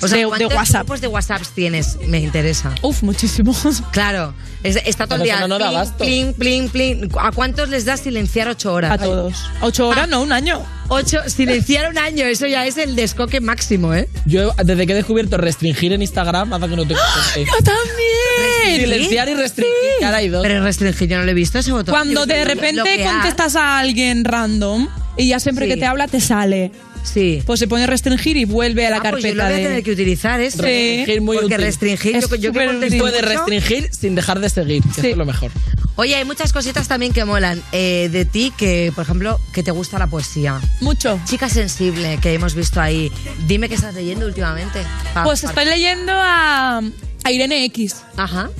[0.00, 0.82] O sea, de, de ¿cuántos WhatsApp.
[0.82, 1.96] grupos de WhatsApp tienes?
[2.06, 2.74] Me interesa.
[2.82, 3.82] Uf, muchísimos.
[3.92, 4.32] Claro,
[4.62, 5.46] es- está todo el día.
[5.46, 6.04] no da plin, abasto.
[6.04, 7.10] plin, plin, plin.
[7.20, 8.92] ¿A cuántos les das silenciar ocho horas?
[8.92, 9.34] A todos.
[9.60, 10.62] Ocho horas, no, un año.
[10.88, 14.08] Ocho, silenciar un año, eso ya es el descoque máximo, ¿eh?
[14.24, 17.00] Yo, desde que he descubierto restringir en Instagram, hace que no tengo
[17.36, 18.80] ¡Yo también!
[18.80, 20.42] Silenciar y restringir, que ahora hay dos.
[20.42, 21.92] Pero restringir, yo no lo he visto ese botón.
[21.92, 23.12] Cuando de repente bloquear.
[23.14, 25.72] contestas a alguien random y ya siempre Sí.
[25.74, 26.70] que te habla te sale.
[27.04, 27.42] Sí.
[27.46, 29.56] Pues se pone restringir y vuelve a la Ah, pues yo carpeta lo voy a
[29.56, 29.62] de...
[29.64, 30.58] tener que utilizar eso.
[30.58, 30.62] Sí.
[30.62, 31.64] Restringir muy Porque útil.
[31.64, 35.06] restringir, Es yo, yo que mucho- restringir sin dejar de seguir, que Sí.
[35.10, 35.50] es lo mejor.
[35.96, 39.70] Oye, hay muchas cositas también que molan eh, de ti, que por ejemplo, que te
[39.72, 40.60] gusta la poesía.
[40.80, 41.18] Mucho.
[41.24, 43.10] Chica sensible, que hemos visto ahí.
[43.48, 44.80] Dime qué estás leyendo últimamente.
[45.14, 46.78] Pa- Pues pa- estoy leyendo a,
[47.24, 47.96] a Irene X.
[48.16, 48.50] Ajá.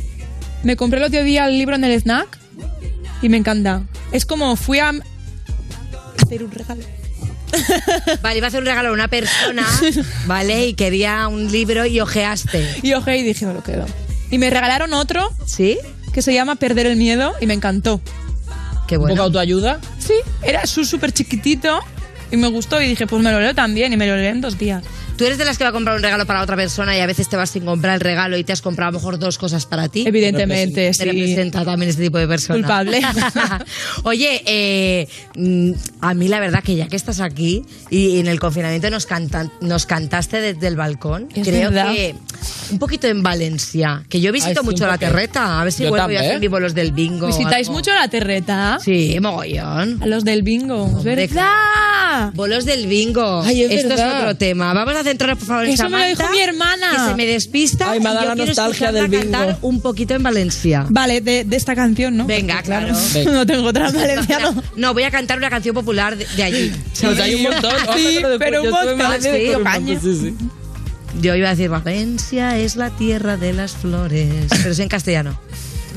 [0.64, 2.38] Me compré el otro día el libro en el snack
[3.22, 3.82] y me encanta.
[4.10, 4.92] Es como fui a
[6.20, 6.82] hacer un regalo.
[8.22, 9.66] Vale, iba a hacer un regalo a una persona,
[10.26, 10.66] ¿vale?
[10.68, 12.80] Y quería un libro y ojeaste.
[12.82, 13.86] Y ojé y dije, me lo quedo.
[14.30, 15.78] Y me regalaron otro ¿Sí?
[16.12, 18.00] que se llama Perder el Miedo y me encantó.
[18.86, 19.22] Qué Un poco bueno.
[19.24, 19.80] autoayuda.
[19.98, 21.80] Sí, era su- súper chiquitito
[22.30, 24.40] y me gustó y dije, pues me lo leo también y me lo leo en
[24.40, 24.82] dos días.
[25.18, 27.06] ¿Tú eres de las que va a comprar un regalo para otra persona y a
[27.06, 29.36] veces te vas sin comprar el regalo y te has comprado a lo mejor dos
[29.36, 30.04] cosas para ti?
[30.06, 31.02] Evidentemente, Me sí.
[31.04, 32.60] representa también este tipo de personas.
[32.60, 33.00] Culpable.
[34.04, 38.38] Oye, eh, mm, a mí la verdad que ya que estás aquí y en el
[38.38, 41.92] confinamiento nos, cantan, nos cantaste desde el balcón, Es creo verdad.
[41.92, 42.14] que
[42.70, 45.60] un poquito en Valencia, que yo visito Ay, sí, mucho la terreta.
[45.60, 47.26] A ver si Yo vuelvo y hacer vivo los del bingo.
[47.26, 48.78] ¿Visitáis mucho la terreta?
[48.80, 50.00] Sí, mogollón.
[50.00, 50.86] A los del bingo.
[50.86, 51.28] ¿Es Hombre,
[52.08, 52.32] verdad?
[52.34, 53.42] Bolos del bingo.
[53.42, 54.08] Ay, es Esto verdad.
[54.16, 54.72] es otro tema.
[54.74, 56.90] Vamos a centrarnos, por favor, en Eso me lo Samantha, dijo mi hermana.
[56.92, 57.90] Que se me despista.
[57.90, 59.22] Ay, me ha dado la quiero nostalgia del bingo.
[59.22, 60.86] cantar un poquito en Valencia.
[60.88, 62.26] Vale, de, de esta canción, ¿no?
[62.26, 62.94] Venga, Porque, claro.
[63.14, 63.32] Venga.
[63.32, 64.62] no tengo otra en valenciano.
[64.76, 66.72] No, voy a cantar una canción popular de, de allí.
[66.92, 67.72] O sea, hay un montón.
[67.96, 69.94] Sí, pero un sí, caña.
[69.94, 70.34] me- sí, sí.
[71.20, 74.46] Yo iba a decir, Valencia es la tierra de las flores.
[74.50, 75.38] Pero es en castellano.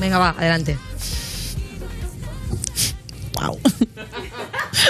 [0.00, 0.78] Venga, va, adelante.
[3.34, 3.58] Wow.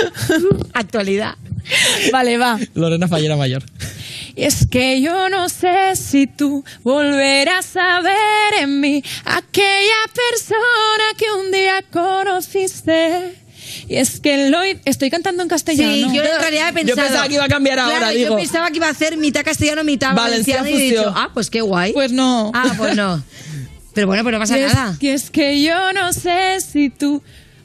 [0.73, 1.37] Actualidad.
[2.13, 2.59] Vale, va.
[2.75, 3.63] Lorena Fallera Mayor.
[4.35, 11.27] Es que yo no sé si tú volverás a ver en mí aquella persona que
[11.39, 13.37] un día conociste.
[13.89, 15.93] Y es que lo estoy cantando en castellano.
[15.93, 16.97] Sí, yo en realidad he pensado.
[16.97, 18.31] Yo pensaba que iba a cambiar ahora, Claro, digo.
[18.31, 20.83] Yo pensaba que iba a hacer mitad castellano, mitad Valencia valenciano.
[20.85, 21.93] Y he dicho, ah, pues qué guay.
[21.93, 22.51] Pues no.
[22.55, 23.23] Ah, pues no.
[23.95, 24.97] Pero bueno, pues no pasa Y es, nada.
[24.99, 27.23] que es que yo no sé si tú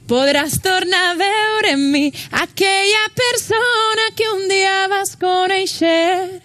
[0.08, 2.06] podràs tornar a veure en mi
[2.42, 6.40] aquella persona que un dia vas conèixer.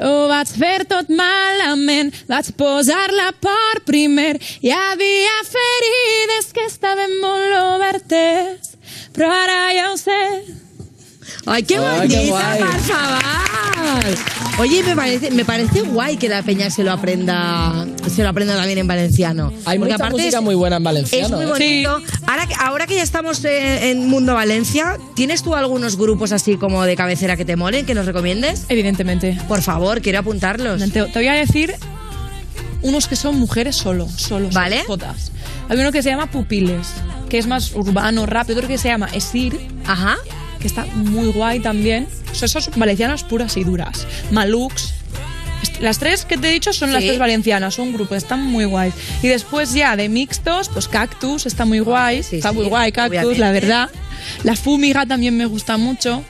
[0.00, 4.36] Ho vaig fer tot malament, vaig posar-la per primer.
[4.60, 8.76] Hi havia ferides que estaven molt obertes,
[9.16, 10.65] però ara ja ho sé.
[11.46, 12.58] Ay, qué Ay, qué bonita, guay.
[12.60, 13.18] por favor.
[14.58, 18.56] Oye, me parece, me parece guay que la peña se lo aprenda, se lo aprenda
[18.56, 19.52] también en valenciano.
[19.66, 21.26] Hay Porque mucha aparte música es- muy buena en valenciano.
[21.26, 21.86] Es muy ¿eh?
[21.86, 22.02] bonito.
[22.26, 26.56] Ahora, que, ahora que ya estamos eh, en Mundo Valencia, ¿tienes tú algunos grupos así
[26.56, 28.64] como de cabecera que te molen, que nos recomiendes?
[28.68, 29.38] Evidentemente.
[29.46, 30.80] Por favor, quiero apuntarlos.
[30.90, 31.74] Te, te voy a decir
[32.82, 34.84] unos que son mujeres solo, solo, Vale.
[34.86, 35.32] todas.
[35.68, 36.86] Hay uno que se llama Pupiles,
[37.28, 40.16] que es más urbano, rápido, otro que se llama Esir, Ajá.
[40.58, 42.08] Que está muy guay también.
[42.30, 44.06] O sea, esos valencianas puras y duras.
[44.30, 44.94] Malux.
[45.80, 47.08] Las tres que te he dicho son las Sí.
[47.08, 48.94] tres valencianas, son un grupo, están muy guays.
[49.22, 52.92] Y después ya de mixtos, pues Cactus está muy guay, Sí, está sí, muy guay
[52.92, 53.40] Cactus, obviamente.
[53.40, 53.90] la verdad.
[54.44, 56.22] La Fumiga también me gusta mucho.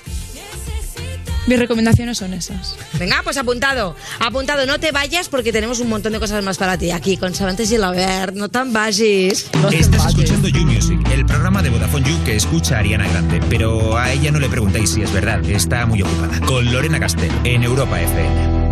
[1.47, 2.75] Mis recomendaciones son esas.
[2.99, 3.95] Venga, pues apuntado.
[4.19, 7.33] Apuntado, no te vayas porque tenemos un montón de cosas más para ti aquí con
[7.37, 8.35] Samantha Gilabert.
[8.35, 9.47] No tan vayas.
[9.63, 13.97] No Estás escuchando You Music, el programa de Vodafone You que escucha Ariana Grande, pero
[13.97, 16.41] a ella no le preguntéis si es verdad, está muy ocupada.
[16.47, 18.67] Con Lorena Castell en Europa FM.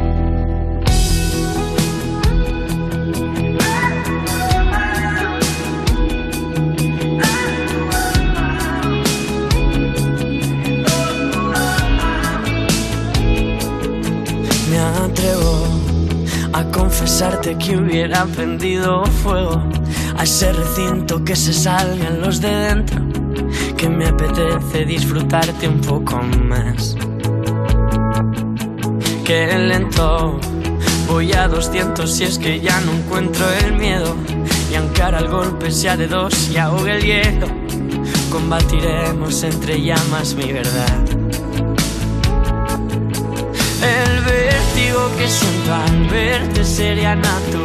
[14.71, 15.67] Me atrevo
[16.53, 19.63] a confesarte que hubiera prendido fuego
[20.17, 23.03] a ese recinto que se salgan los de dentro,
[23.77, 26.97] que me apetece disfrutarte un poco más.
[29.25, 30.39] Que lento
[31.09, 34.15] voy a 200 si es que ya no encuentro el miedo
[34.71, 37.47] y aunque ahora el golpe sea de dos y ahogue el hielo,
[38.31, 41.05] combatiremos entre llamas mi verdad.
[43.83, 47.64] El vértigo que siento al verte sería natural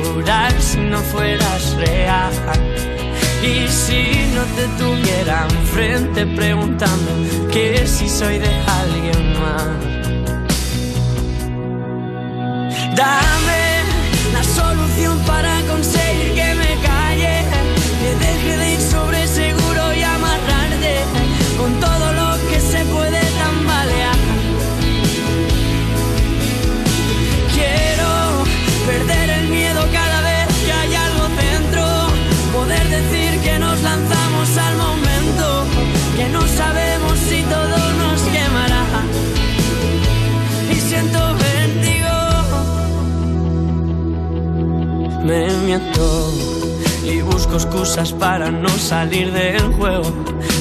[0.59, 2.31] si no fueras real.
[3.41, 7.11] Y si no te tuviera enfrente preguntando
[7.51, 9.63] que si soy de alguien más.
[12.95, 13.63] Dame
[14.33, 17.45] la solución para conseguir que me calle,
[18.01, 20.95] que deje de ir sobre seguro y amarrarte
[21.57, 21.98] con todo
[45.71, 50.11] Y busco excusas para no salir del juego.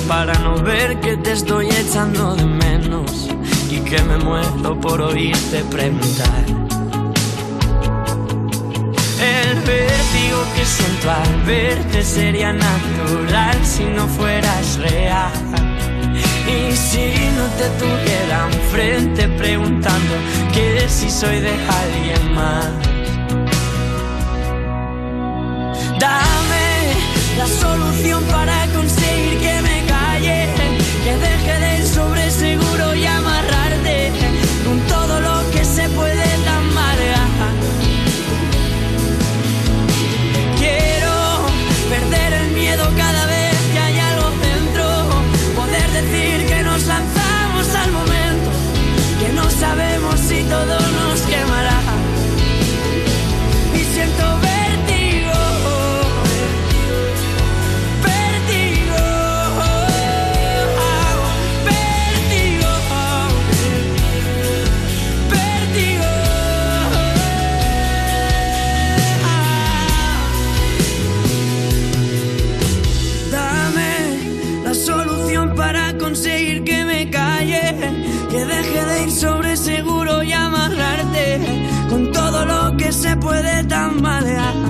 [0.06, 3.30] Para no ver que te estoy echando de menos.
[3.70, 6.44] Y que me muero por oírte preguntar.
[9.18, 15.32] El vértigo que siento al verte sería natural si no fueras real.
[16.46, 20.14] Y si no te tuviera enfrente preguntando
[20.52, 22.87] que si soy de alguien más.
[27.38, 30.48] La solución para conseguir que me calle,
[31.04, 31.77] que deje de
[84.00, 84.67] puede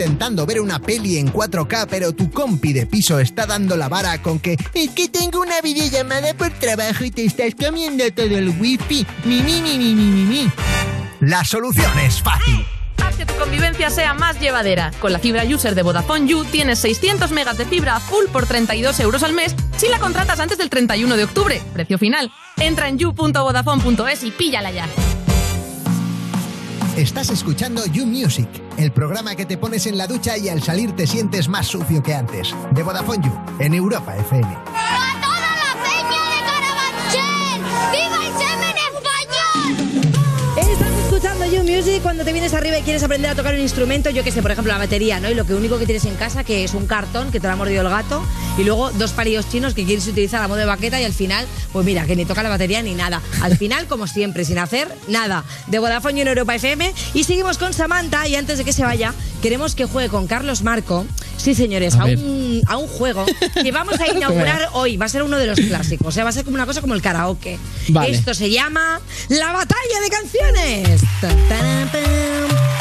[0.00, 4.22] intentando ver una peli en 4K pero tu compi de piso está dando la vara
[4.22, 8.48] con que es que tengo una videollamada por trabajo y te estás comiendo todo el
[8.48, 10.50] wifi, mi mi mi mi mi mi.
[11.20, 12.64] La solución es fácil.
[13.04, 14.90] Haz que tu convivencia sea más llevadera.
[15.00, 18.98] Con la fibra user de Vodafone You tienes 600 megas de fibra full por 32
[19.00, 21.60] euros al mes si la contratas antes del 31 de octubre.
[21.74, 22.32] Precio final.
[22.58, 24.86] Entra en you.vodafone.es y píllala ya.
[26.96, 30.94] Estás escuchando You Music, el programa que te pones en la ducha y al salir
[30.96, 32.54] te sientes más sucio que antes.
[32.72, 35.09] De Vodafone You, en Europa FM.
[41.22, 44.24] Escuchando You Music cuando te vienes arriba y quieres aprender a tocar un instrumento, yo
[44.24, 45.30] que sé, por ejemplo, la batería, ¿no?
[45.30, 47.52] Y lo que único que tienes en casa que es un cartón que te lo
[47.52, 48.24] ha mordido el gato
[48.56, 51.46] y luego dos palillos chinos que quieres utilizar a modo de baqueta y al final,
[51.74, 53.20] pues mira, que ni toca la batería ni nada.
[53.42, 55.44] Al final, como siempre, sin hacer nada.
[55.66, 58.82] De Vodafone y en Europa FM y seguimos con Samantha y antes de que se
[58.82, 61.04] vaya, queremos que juegue con Carlos Marco.
[61.36, 63.26] Sí, señores, A a, un, a un juego
[63.62, 64.96] que vamos a inaugurar hoy.
[64.96, 66.06] Va a ser uno de los clásicos.
[66.08, 67.58] O sea, va a ser como una cosa como el karaoke.
[67.88, 68.10] Vale.
[68.10, 71.09] Esto se llama La Batalla de Canciones.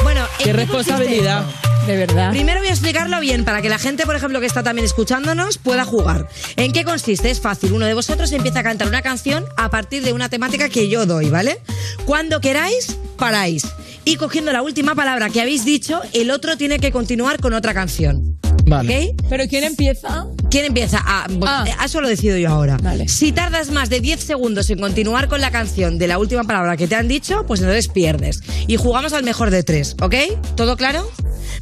[0.03, 1.45] Bueno, ¿en Qué responsabilidad.
[1.87, 2.31] De verdad.
[2.31, 5.57] Primero voy a explicarlo bien para que la gente, por ejemplo, que está también escuchándonos,
[5.57, 6.27] pueda jugar.
[6.55, 7.31] ¿En qué consiste?
[7.31, 7.73] Es fácil.
[7.73, 11.05] Uno de vosotros empieza a cantar una canción a partir de una temática que yo
[11.05, 11.59] doy, ¿vale?
[12.05, 13.65] Cuando queráis, paráis.
[14.05, 17.73] Y cogiendo la última palabra que habéis dicho, el otro tiene que continuar con otra
[17.73, 18.37] canción.
[18.65, 19.15] Vale.
[19.15, 19.25] ¿Ok?
[19.29, 20.27] ¿Pero quién empieza?
[20.49, 20.99] ¿Quién empieza?
[21.05, 21.63] Ah, Ah.
[21.67, 22.77] eh, Eso lo decido yo ahora.
[22.81, 23.07] Vale.
[23.07, 26.75] Si tardas más de 10 segundos en continuar con la canción de la última palabra
[26.75, 28.41] que te han dicho, pues entonces pierdes.
[28.67, 30.15] Y jugamos al mejor de tres, ¿ok?
[30.55, 31.09] ¿Todo claro?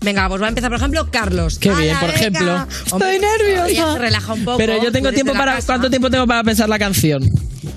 [0.02, 1.60] Venga, pues va a empezar, por ejemplo, Carlos.
[1.60, 2.68] Qué bien, ¡Hala, por ejemplo.
[2.92, 3.94] Hombre, Estoy nerviosa.
[3.94, 4.58] se relaja un poco.
[4.58, 5.56] Pero yo tengo tiempo para.
[5.56, 5.66] casa.
[5.68, 7.24] ¿Cuánto tiempo tengo para pensar la canción?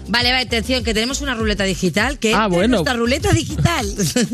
[0.08, 2.18] Vale, vale, atención, que tenemos una ruleta digital.
[2.18, 2.76] Que Ah, bueno.
[2.76, 3.86] nuestra ruleta digital.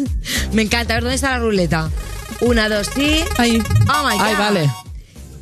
[0.53, 0.95] Me encanta.
[0.95, 1.91] A ver, ¿dónde está la ruleta?
[2.41, 3.21] Una, dos, sí.
[3.39, 3.62] Ahí.
[3.89, 4.25] Oh my God.
[4.25, 4.71] Ay, vale.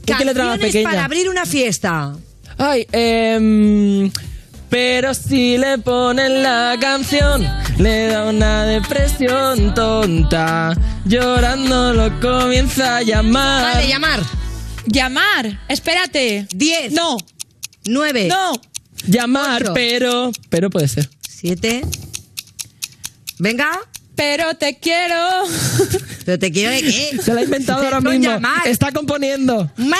[0.07, 0.90] ¿Qué qué letra más Canciones pequeña?
[0.90, 2.14] para abrir una fiesta.
[2.59, 4.11] Ay, em,
[4.69, 7.47] pero si le ponen la canción,
[7.79, 10.73] le da una depresión tonta.
[11.05, 13.75] Llorando lo comienza a llamar.
[13.75, 14.21] Vale, llamar.
[14.87, 15.61] Llamar.
[15.69, 16.47] Espérate.
[16.55, 16.93] 10.
[16.93, 17.17] No.
[17.87, 18.29] 9.
[18.29, 18.53] No.
[19.07, 19.75] Llamar, Ocho.
[19.75, 20.31] pero.
[20.49, 21.09] Pero puede ser.
[21.29, 21.83] 7.
[23.38, 23.71] Venga.
[24.16, 25.14] Pero te quiero.
[26.24, 27.18] Pero te quiero de qué.
[27.22, 28.31] Se la ha inventado ahora mismo.
[28.33, 28.66] llamar.
[28.66, 29.70] Está componiendo.
[29.77, 29.98] ¡Más!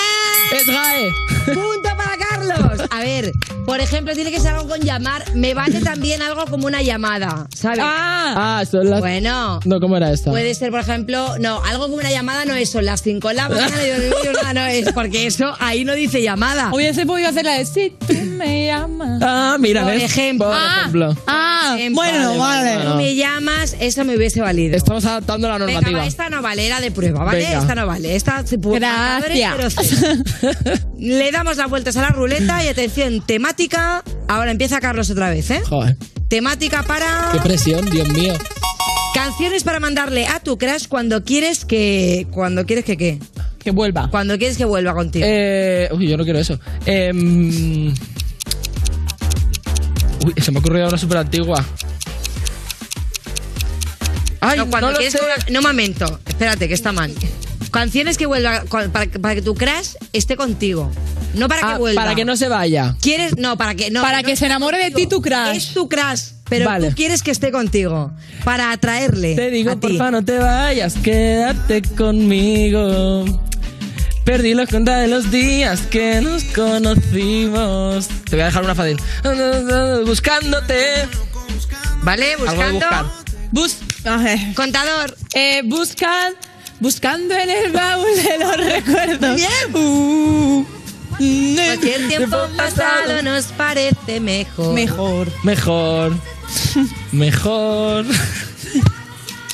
[0.53, 1.09] Es GAE.
[1.47, 2.89] Punto para Carlos.
[2.91, 3.33] A ver,
[3.67, 5.25] por ejemplo, tiene que ser algo con llamar.
[5.35, 7.81] Me vale también algo como una llamada, ¿sabes?
[7.83, 8.61] Ah.
[8.61, 9.01] Ah, son las.
[9.01, 9.61] Bueno.
[9.65, 10.31] No, ¿cómo era esta?
[10.31, 13.35] Puede ser, por ejemplo, no, algo como una llamada no es, son las 5 de
[13.35, 16.71] la mañana y yo digo, nada, no es, porque eso ahí no dice llamada.
[16.73, 19.21] Hubiese podido hacer la de si tú me llamas.
[19.23, 20.03] Ah, mira, Por ¿ves?
[20.05, 20.47] ejemplo.
[20.47, 20.77] Por Ah.
[20.81, 21.17] ejemplo.
[21.27, 22.03] Ah, Ejemplo.
[22.03, 22.77] bueno, vale.
[22.81, 24.77] Si tú me llamas, eso me hubiese valido.
[24.77, 26.01] Estamos adaptando la Venga, normativa.
[26.01, 27.39] va, esta no vale, era de prueba, ¿vale?
[27.45, 27.59] Venga.
[27.61, 28.15] Esta no vale.
[28.17, 28.81] Esta se puede.
[28.81, 30.05] Gracias.
[30.99, 34.03] Le damos las vueltas a la ruleta y atención, temática.
[34.29, 35.63] Ahora empieza Carlos otra vez, ¿eh?
[35.69, 35.97] Joder,
[36.29, 38.35] Temática para qué presión, Dios mío.
[39.15, 43.19] canciones para mandarle a tu crush cuando quieres que cuando quieres que qué?
[43.63, 44.09] Que vuelva.
[44.11, 45.25] Cuando quieres que vuelva contigo.
[45.29, 46.59] Eh, uy, yo no quiero eso.
[46.87, 47.89] Em,
[50.25, 51.65] uy, se me ha ocurrido una súper antigua.
[54.45, 54.93] Ay, no, cuando
[55.51, 57.13] no momento, espérate que está mal.
[57.71, 60.93] Canciones que vuelva para, para que tu crush esté contigo.
[61.35, 62.03] No para Ah, que vuelva.
[62.03, 62.95] para que no se vaya.
[63.03, 63.37] ¿Quieres?
[63.37, 64.01] No, para que no.
[64.01, 65.57] Para no que se enamore de ti tu crush.
[65.57, 66.91] Es tu crush, pero Vale.
[66.91, 68.13] tú quieres que esté contigo.
[68.45, 69.35] Para atraerle.
[69.35, 73.25] Te digo, porfa, no te vayas, quédate conmigo.
[74.25, 78.07] Perdí la cuenta de los días que nos conocimos.
[78.31, 78.97] Te voy a dejar una fácil.
[80.07, 81.09] Buscándote.
[82.03, 82.37] ¿Vale?
[82.37, 82.73] Buscando.
[82.75, 83.05] buscar.
[83.51, 83.77] Bus
[84.55, 85.17] Contador.
[85.35, 86.35] Eh, buscan,
[86.81, 89.37] buscando en el baúl de los recuerdos.
[89.37, 89.75] Bien.
[89.75, 90.65] Uh,
[91.17, 94.75] Cualquier tiempo pasado nos parece mejor.
[94.75, 95.29] mejor.
[95.43, 96.19] Mejor.
[97.13, 98.05] Mejor.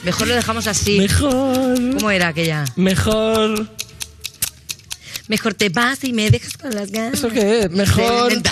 [0.05, 0.99] Mejor lo dejamos así.
[0.99, 1.75] Mejor.
[1.95, 2.65] ¿Cómo era aquella?
[2.77, 3.69] Mejor.
[5.29, 7.15] Mejor te vas y me dejas con las ganas.
[7.15, 7.71] ¿Eso qué es?
[7.71, 8.33] Mejor.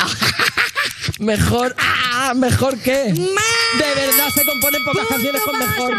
[1.19, 1.75] Mejor.
[1.79, 2.33] ¡Ah!
[2.35, 3.13] ¿Mejor qué?
[3.13, 5.93] De verdad se componen pocas canciones con mejor.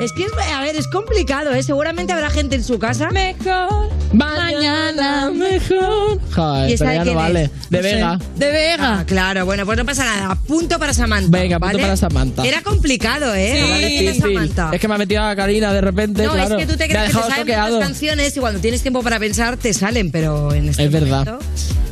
[0.00, 1.62] Es que, es- a ver, es complicado, ¿eh?
[1.62, 3.10] Seguramente habrá gente en su casa.
[3.10, 3.88] Mejor.
[4.12, 6.20] Mañana mejor.
[6.34, 7.42] Joder, ¿Y esa pero de ya no quién vale.
[7.44, 7.50] es?
[7.70, 7.94] De No sé.
[7.94, 8.18] Vega.
[8.36, 8.98] De Vega.
[9.00, 10.34] Ah, claro, bueno, pues no pasa nada.
[10.46, 11.28] Punto para Samantha.
[11.38, 11.82] Venga, punto ¿vale?
[11.82, 12.46] para Samantha.
[12.46, 13.60] Era complicado, ¿eh?
[13.62, 14.20] Ahora difícil.
[14.22, 14.70] Samantha.
[14.72, 16.22] Es que me ha metido a Karina de repente.
[16.24, 16.58] No, claro.
[16.58, 17.74] es que tú te Me ha crees que te dejado toqueado.
[17.76, 21.26] muchas canciones y cuando tienes tiempo para pensar te salen, pero en este Es verdad.
[21.26, 21.38] momento-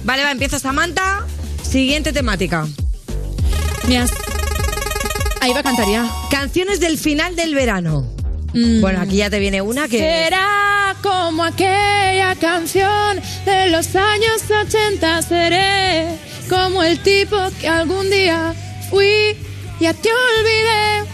[0.04, 1.26] Vale, va, empieza Samantha.
[1.68, 2.66] Siguiente temática.
[3.88, 4.10] Mias.
[5.40, 6.10] Ahí va a cantar ya.
[6.30, 8.06] Canciones del final del verano.
[8.54, 8.80] Mm.
[8.80, 9.98] Bueno, aquí ya te viene una que...
[9.98, 15.22] Será como aquella canción de los años 80.
[15.22, 16.06] Seré
[16.48, 18.54] como el tipo que algún día
[18.90, 19.36] fui.
[19.80, 21.10] Ya te olvidé.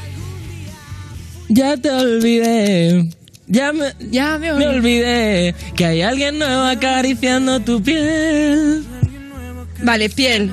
[1.48, 3.11] Ya te olvidé.
[3.48, 5.53] Ya me, Ya me me olvidé.
[5.53, 8.84] olvidé que hay alguien nuevo acariciando tu piel.
[9.83, 10.53] Vale, piel.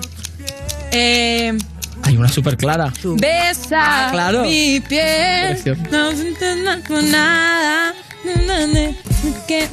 [0.92, 1.58] Eh,
[2.04, 2.92] Hay una súper clara.
[3.04, 4.42] besa Ah, claro.
[4.44, 5.58] mi piel.
[5.92, 7.94] No entiendo con nada.
[9.48, 9.68] Que-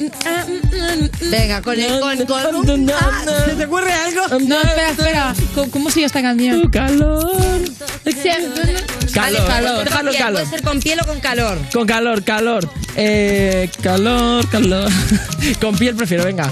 [1.29, 1.99] Venga, con el...
[1.99, 4.39] Con, con Ah, ¿Se te ocurre algo?
[4.39, 5.35] No, espera, espera.
[5.53, 6.61] ¿Cómo, cómo sigue esta canción?
[6.61, 7.61] Tu calor.
[8.05, 9.87] Vale, Calor.
[9.89, 10.31] calor.
[10.33, 11.57] Puede ser con piel o con calor.
[11.73, 12.69] Con calor, calor.
[12.95, 14.89] Eh, calor, calor.
[15.61, 16.51] Con piel prefiero, venga.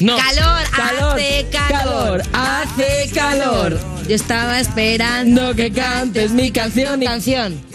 [0.00, 0.16] No.
[0.16, 3.80] Calor, Calor, hace calor, calor, hace calor.
[4.06, 7.68] Yo estaba esperando que cantes mi canción y canción.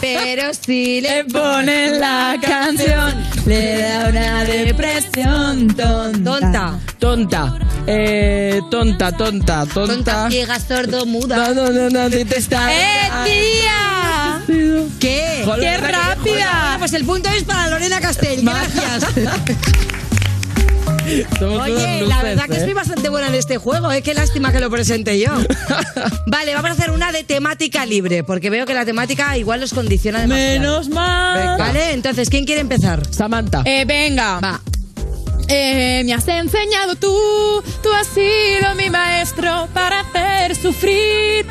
[0.00, 3.14] Pero si le ponen la canción,
[3.46, 6.24] le da una depresión tonta.
[6.24, 7.58] tonta, tonta.
[7.86, 10.30] Eh, tonta, tonta, tonta, tonta.
[10.30, 11.36] ciega, sordo, muda.
[11.36, 12.72] No, no, no, no, te está.
[12.72, 14.25] ¡Eh, tía!
[15.00, 15.42] ¿Qué?
[15.44, 16.76] Joder, ¡Qué rápida!
[16.78, 18.42] Pues el punto es para Lorena Castell.
[18.42, 19.04] Gracias.
[21.38, 22.60] Somos Oye, la verdad que ¿eh?
[22.60, 24.02] soy bastante buena en este juego, ¿eh?
[24.02, 25.30] Qué lástima que lo presente yo.
[26.26, 29.72] Vale, vamos a hacer una de temática libre, porque veo que la temática igual los
[29.72, 30.60] condiciona demasiado.
[30.60, 31.58] Menos mal.
[31.58, 33.02] Vale, entonces, ¿quién quiere empezar?
[33.10, 33.62] Samantha.
[33.64, 34.40] Eh, venga.
[34.40, 34.60] Va.
[35.48, 37.14] Eh, me has enseñado tú,
[37.82, 41.46] tú has sido mi maestro para hacer sufrir.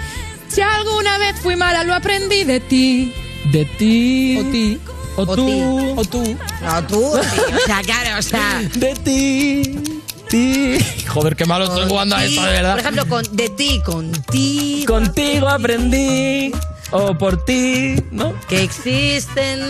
[0.48, 3.14] Si alguna vez fui mala, lo aprendí de ti.
[3.52, 4.38] De ti.
[4.40, 4.80] O ti.
[5.18, 6.00] O, O tú.
[6.00, 6.38] O tú.
[6.62, 7.24] No, tú, o
[7.66, 8.62] sea, claro, o sea...
[8.76, 10.02] De ti.
[10.30, 10.78] Ti.
[11.08, 12.72] Joder, qué malo estoy jugando a esto, de verdad.
[12.72, 14.94] Por ejemplo, con, de ti, contigo.
[14.94, 16.52] Contigo aprendí.
[16.92, 18.34] O por ti, ¿no?
[18.48, 19.68] que existen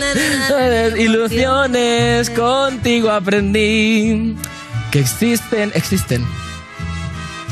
[0.98, 4.36] Ilusiones, contigo aprendí.
[4.90, 6.26] Que existen, existen.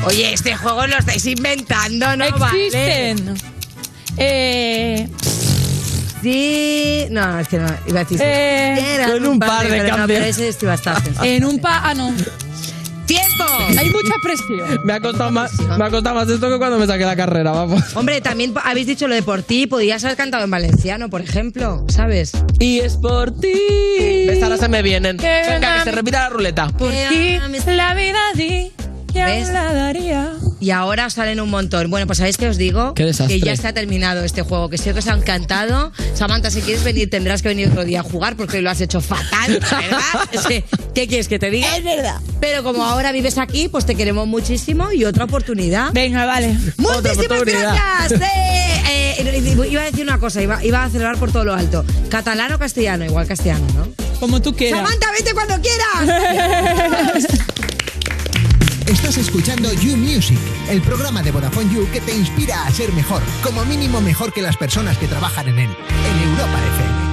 [0.03, 2.29] Oye, este juego lo estáis inventando, ¿no?
[2.37, 2.65] Vale.
[2.67, 3.35] Existen.
[4.17, 5.09] Eh,
[6.25, 7.05] Sí.
[7.11, 7.67] No, no, es que no.
[7.85, 8.19] Iba a decir.
[8.19, 10.23] Eh, con un par de pero no, cambios.
[10.23, 11.01] ese pensando.
[11.23, 11.81] en un pa...
[11.83, 12.11] Ah, no.
[13.05, 13.43] ¡Tiempo!
[13.77, 14.81] Hay mucha presión.
[14.83, 17.51] Me ha costado más, me ha costado más esto que cuando me saqué la carrera,
[17.51, 17.95] vamos.
[17.95, 19.67] Hombre, también habéis dicho lo de por ti.
[19.67, 22.31] Podías haber cantado en valenciano, por ejemplo, ¿sabes?
[22.57, 23.53] Y es por ti.
[24.25, 24.41] ¿Ves?
[24.41, 25.17] Ahora se me vienen.
[25.17, 26.69] Venga, que se repita la ruleta.
[26.69, 27.37] Por ti
[27.67, 28.71] la vida di
[29.15, 29.49] y aún ¿Ves?
[29.49, 30.33] la daría.
[30.59, 31.89] Y ahora os salen un montón.
[31.89, 32.93] Bueno, pues ¿sabéis qué os digo?
[32.93, 33.11] Qué.
[33.27, 35.91] Que ya está terminado este juego, que sé que os ha encantado.
[36.13, 38.81] Samantha, si quieres venir, tendrás que venir otro día a jugar porque hoy lo has
[38.81, 40.63] hecho fatal, ¿verdad?
[40.93, 41.75] ¿Qué quieres que te diga?
[41.77, 42.19] Es verdad.
[42.39, 45.91] Pero como ahora vives aquí, pues te queremos muchísimo y otra oportunidad.
[45.93, 46.57] Venga, vale.
[46.77, 48.21] Muchísimas gracias.
[48.21, 51.85] Eh, eh, iba a decir una cosa, iba, iba a celebrar por todo lo alto.
[52.09, 53.05] ¿Catalán o castellano?
[53.05, 53.87] Igual castellano, ¿no?
[54.19, 54.81] Como tú quieras.
[54.81, 57.27] Samantha, vete cuando quieras.
[58.87, 60.37] Estás escuchando You Music,
[60.69, 64.43] el programa de Vodafone You que te inspira a ser mejor, como mínimo mejor que
[64.43, 67.05] las personas que trabajan en él, en Europa FM.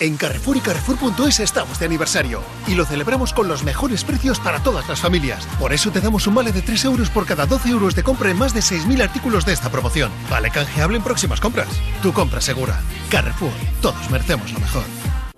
[0.00, 4.62] En Carrefour y Carrefour.es estamos de aniversario y lo celebramos con los mejores precios para
[4.62, 5.46] todas las familias.
[5.58, 8.30] Por eso te damos un vale de 3 euros por cada 12 euros de compra
[8.30, 10.12] en más de 6.000 artículos de esta promoción.
[10.28, 11.68] Vale canjeable en próximas compras.
[12.02, 12.78] Tu compra segura.
[13.10, 13.52] Carrefour.
[13.80, 14.84] Todos merecemos lo mejor.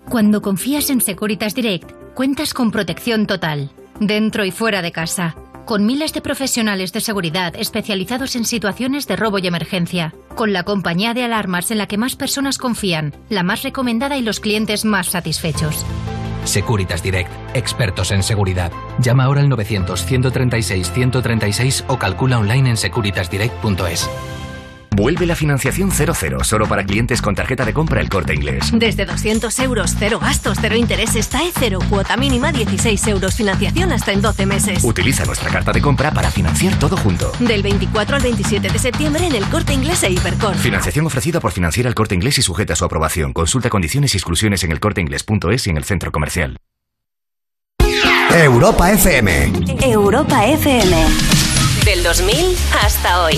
[0.09, 5.35] Cuando confías en Securitas Direct, cuentas con protección total, dentro y fuera de casa,
[5.65, 10.63] con miles de profesionales de seguridad especializados en situaciones de robo y emergencia, con la
[10.63, 14.85] compañía de alarmas en la que más personas confían, la más recomendada y los clientes
[14.85, 15.83] más satisfechos.
[16.43, 18.71] Securitas Direct, expertos en seguridad.
[18.99, 24.07] Llama ahora al 900 136 136 o calcula online en securitasdirect.es.
[24.95, 28.71] Vuelve la financiación 00 solo para clientes con tarjeta de compra El Corte Inglés.
[28.71, 34.13] Desde 200 euros, cero gastos, cero intereses, TAE cero, cuota mínima 16 euros, financiación hasta
[34.13, 34.83] en 12 meses.
[34.85, 37.33] Utiliza nuestra carta de compra para financiar todo junto.
[37.39, 40.55] Del 24 al 27 de septiembre en el Corte Inglés e Hipercor.
[40.55, 43.33] Financiación ofrecida por Financiera El Corte Inglés y sujeta a su aprobación.
[43.33, 46.55] Consulta condiciones y exclusiones en elcorteinglés.es y en el centro comercial.
[48.31, 49.51] Europa FM.
[49.81, 51.05] Europa FM.
[51.83, 52.35] Del 2000
[52.81, 53.37] hasta hoy.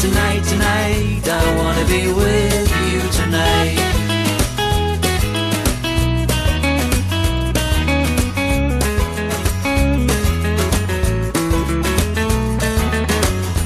[0.00, 3.78] tonight, tonight, I wanna be with you tonight.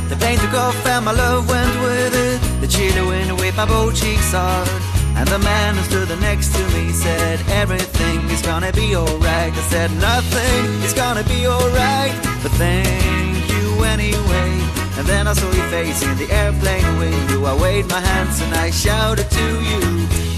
[0.09, 2.61] The plane took off and my love went with it.
[2.61, 4.69] The chilly wind whipped my both cheeks hard.
[5.17, 9.53] And the man who stood next to me said, Everything is gonna be alright.
[9.53, 12.15] I said, Nothing is gonna be alright.
[12.43, 14.80] But thank you anyway.
[15.01, 17.47] And then I saw your face in the airplane window.
[17.47, 19.81] I waved my hands and I shouted to you,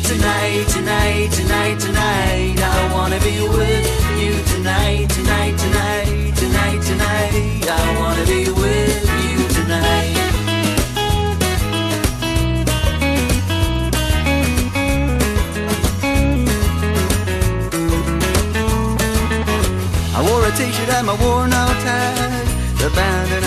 [0.07, 2.61] Tonight, tonight, tonight, tonight.
[2.63, 3.87] I wanna be with
[4.23, 7.67] you tonight, tonight, tonight, tonight, tonight.
[7.69, 10.23] I wanna be with you tonight.
[20.15, 21.42] I wore a t-shirt and my Abandoned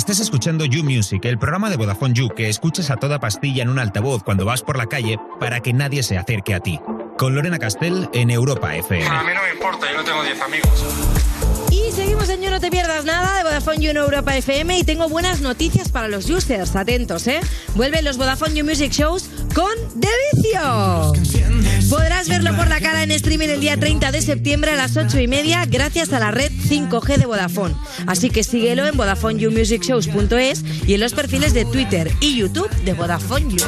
[0.00, 3.68] Estás escuchando You Music, el programa de Vodafone You que escuchas a toda pastilla en
[3.68, 6.80] un altavoz cuando vas por la calle para que nadie se acerque a ti.
[7.18, 9.06] Con Lorena Castell en Europa FM.
[9.06, 11.49] A mí no me importa, yo no tengo 10 amigos.
[11.70, 14.84] Y seguimos en You No Te Pierdas Nada de Vodafone You en Europa FM y
[14.84, 17.40] tengo buenas noticias para los users, atentos, ¿eh?
[17.74, 21.12] Vuelven los Vodafone You Music Shows con De Vicio.
[21.88, 25.20] Podrás verlo por la cara en streaming el día 30 de septiembre a las 8
[25.20, 27.74] y media gracias a la red 5G de Vodafone.
[28.06, 33.56] Así que síguelo en VodafoneYouMusicShows.es y en los perfiles de Twitter y YouTube de Vodafone
[33.56, 33.64] You.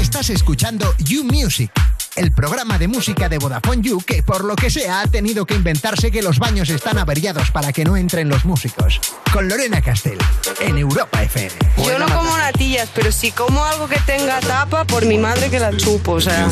[0.00, 1.70] Estás escuchando You Music,
[2.16, 5.54] el programa de música de Vodafone You que por lo que sea ha tenido que
[5.54, 9.00] inventarse que los baños están averiados para que no entren los músicos.
[9.32, 10.18] Con Lorena Castell,
[10.60, 11.52] en Europa FM.
[11.78, 15.60] Yo no como natillas, pero si como algo que tenga tapa, por mi madre que
[15.60, 16.48] la chupo, o sea.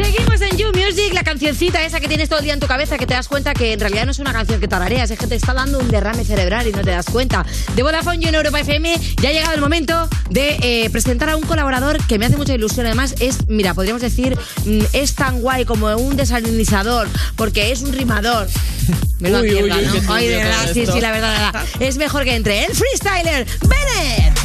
[0.00, 2.96] Seguimos en You Music, la cancioncita esa que tienes todo el día en tu cabeza
[2.96, 5.26] que te das cuenta que en realidad no es una canción que tarareas, es que
[5.26, 7.44] te está dando un derrame cerebral y no te das cuenta.
[7.74, 11.36] De Vodafone You en Europa FM ya ha llegado el momento de eh, presentar a
[11.36, 12.86] un colaborador que me hace mucha ilusión.
[12.86, 17.92] Además, es, mira, podríamos decir, mm, es tan guay como un desalinizador, porque es un
[17.92, 18.46] rimador.
[19.18, 20.14] Me lo Uy, mierda, uy, ¿no?
[20.14, 21.64] Ay, de verdad, sí, sí, la verdad, la verdad.
[21.80, 24.38] Es mejor que entre el freestyler Bennett.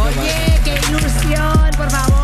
[0.00, 2.21] Oye, qué ilusión, por favor.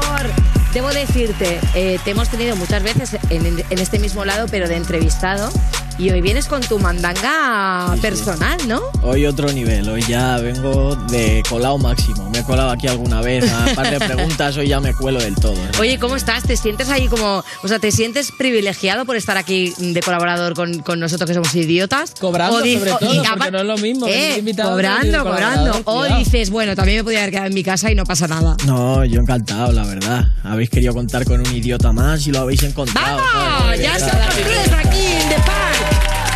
[0.73, 4.77] Debo decirte, eh, te hemos tenido muchas veces en, en este mismo lado, pero de
[4.77, 5.51] entrevistado.
[5.99, 8.81] Y hoy vienes con tu mandanga personal, ¿no?
[9.03, 12.31] Hoy otro nivel, hoy ya vengo de colado máximo.
[12.31, 15.19] Me he colado aquí alguna vez, a un par de preguntas, hoy ya me cuelo
[15.19, 15.55] del todo.
[15.55, 15.71] ¿eh?
[15.81, 16.45] Oye, ¿cómo estás?
[16.45, 20.79] ¿Te sientes ahí como, o sea, te sientes privilegiado por estar aquí de colaborador con,
[20.83, 22.13] con nosotros que somos idiotas?
[22.21, 25.81] Cobrando O sobre todo, y porque no es lo mismo Eh, cobrando, cobrando.
[25.85, 28.57] O dices, bueno, también me podría haber quedado en mi casa y no pasa nada.
[28.67, 30.29] No, yo encantado, la verdad.
[30.45, 33.17] Habéis querido contar con un idiota más y lo habéis encontrado.
[33.17, 33.63] ¡Vamos!
[33.63, 35.68] Joder, ¡Ya tres aquí en The Park!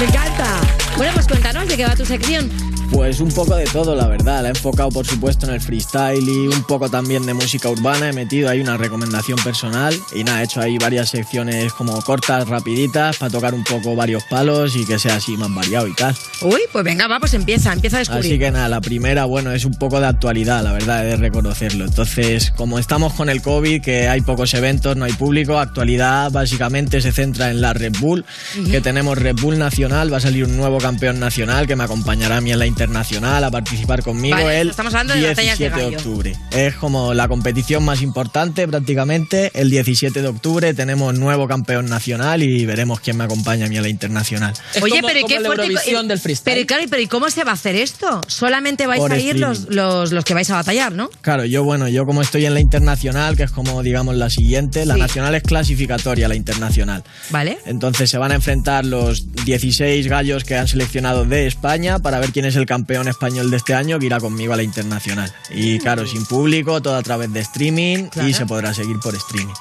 [0.02, 0.60] ¡Me encanta!
[0.96, 2.50] Bueno, pues cuéntanos de qué va tu sección.
[2.92, 4.42] Pues un poco de todo, la verdad.
[4.42, 8.10] La he enfocado, por supuesto, en el freestyle y un poco también de música urbana.
[8.10, 12.46] He metido ahí una recomendación personal y nada, he hecho ahí varias secciones como cortas,
[12.48, 16.14] rapiditas, para tocar un poco varios palos y que sea así más variado y tal.
[16.42, 18.26] Uy, pues venga, va, pues empieza, empieza a descubrir.
[18.26, 21.16] Así que nada, la primera, bueno, es un poco de actualidad, la verdad, he de
[21.16, 21.86] reconocerlo.
[21.86, 27.00] Entonces, como estamos con el COVID, que hay pocos eventos, no hay público, actualidad básicamente
[27.00, 28.24] se centra en la Red Bull,
[28.70, 32.36] que tenemos Red Bull Nacional, va a salir un nuevo campeón nacional que me acompañará
[32.36, 35.64] a mí en la internacional a participar conmigo Vale, el estamos hablando de batallas de
[35.66, 35.96] 17 de gallo.
[35.98, 36.36] octubre.
[36.50, 39.50] Es como la competición más importante prácticamente.
[39.54, 43.76] El 17 de octubre tenemos nuevo campeón nacional y veremos quién me acompaña a mí
[43.76, 44.54] en la internacional.
[44.80, 45.66] Oye, pero ¿y qué fuerte?
[45.66, 48.20] eh, Pero y claro, pero ¿y cómo se va a hacer esto?
[48.26, 51.08] Solamente vais Por a ir los, los, los que vais a batallar, ¿no?
[51.20, 54.84] Claro, yo bueno, yo como estoy en la internacional, que es como digamos la siguiente,
[54.86, 55.00] la Sí.
[55.00, 57.04] nacional es clasificatoria, la internacional.
[57.30, 57.58] ¿Vale?
[57.66, 62.30] Entonces se van a enfrentar los 16 gallos que han seleccionado de España para ver
[62.32, 65.30] quién es el campeón español de este año que irá conmigo a la internacional.
[65.50, 68.28] Y claro, sin público, todo a través de streaming Claro.
[68.28, 69.52] y se podrá seguir por streaming.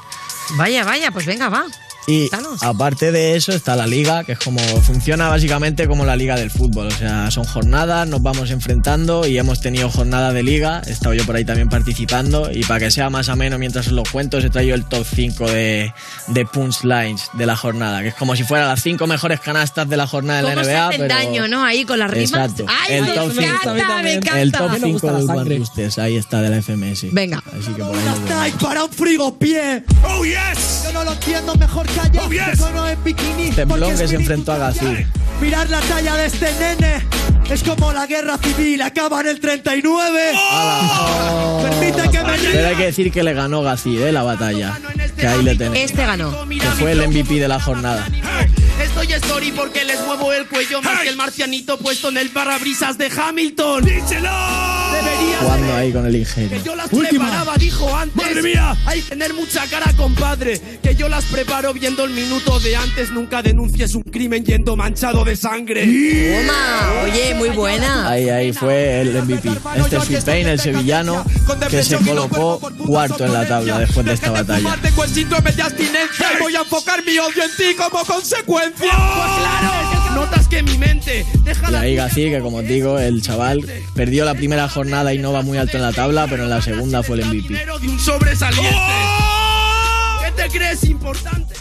[0.55, 1.66] Vaya, vaya, pues venga, va.
[2.07, 2.29] Y
[2.61, 6.49] aparte de eso está la liga, que es como funciona básicamente como la liga del
[6.51, 6.87] fútbol.
[6.87, 10.81] O sea, son jornadas, nos vamos enfrentando y hemos tenido jornada de liga.
[10.87, 12.49] He estado yo por ahí también participando.
[12.51, 15.05] Y para que sea más ameno mientras os lo cuento, os he traído el top
[15.13, 15.93] 5 de,
[16.27, 19.97] de punchlines de la jornada, que es como si fueran las 5 mejores canastas de
[19.97, 20.87] la jornada de la ¿Cómo se NBA.
[20.87, 21.15] hacen pero...
[21.15, 21.63] daño, no?
[21.63, 22.31] Ahí con las rimas.
[22.31, 22.65] Exacto.
[22.67, 23.41] ¡Ay, el me top 5.
[23.43, 24.41] encanta, me encanta!
[24.41, 25.57] El top A mí me 5 gusta la de.
[25.57, 27.13] Roosters, ahí está de la FMS.
[27.13, 27.43] Venga.
[27.47, 27.95] Así que por
[28.33, 29.83] ahí para un frigopié.
[30.03, 30.83] Oh yes.
[30.85, 31.87] Yo no lo entiendo, mejor
[32.19, 32.59] Oh yes.
[32.91, 33.51] en bikini.
[33.51, 35.07] Temblón que se enfrentó a Gazir.
[35.39, 37.05] Mirar la talla de este nene.
[37.49, 40.31] Es como la guerra civil, acaba en el 39.
[41.63, 44.11] Permite que me Pero hay que decir que le ganó Gazir, ¿eh?
[44.11, 44.79] La batalla.
[45.17, 45.77] Que ahí le tenemos.
[45.77, 46.47] Este ganó.
[46.47, 48.07] Que fue el MVP de la jornada.
[49.01, 52.99] Estoy story porque les muevo el cuello más que el marcianito puesto en el parabrisas
[52.99, 53.83] de Hamilton.
[53.83, 54.29] ¡Díselo!
[54.91, 56.61] Debería Jugando ahí con el ingenio.
[56.63, 58.15] yo las preparaba, dijo antes.
[58.15, 58.77] ¡Madre mía!
[58.85, 60.61] Hay que tener mucha cara, compadre.
[60.83, 63.09] Que yo las preparo viendo el minuto de antes.
[63.09, 65.85] Nunca denuncies un crimen yendo manchado de sangre.
[65.85, 68.07] Toma, oye, muy buena.
[68.07, 69.49] Ahí, ahí fue el MVP.
[69.77, 71.25] Este es Sweet Pain, el sevillano,
[71.71, 74.77] que se colocó cuarto en la tabla después de esta batalla.
[76.39, 78.90] Voy a enfocar mi odio en ti como consecuencia.
[79.15, 83.21] Pues claro, notas que mi mente deja la ahí Gazir, que como os digo, el
[83.21, 83.65] chaval
[83.95, 86.61] perdió la primera jornada y no va muy alto en la tabla, pero en la
[86.61, 87.53] segunda fue el MVP.
[87.53, 88.77] de un sobresaliente.
[90.25, 91.55] ¿Qué te crees importante?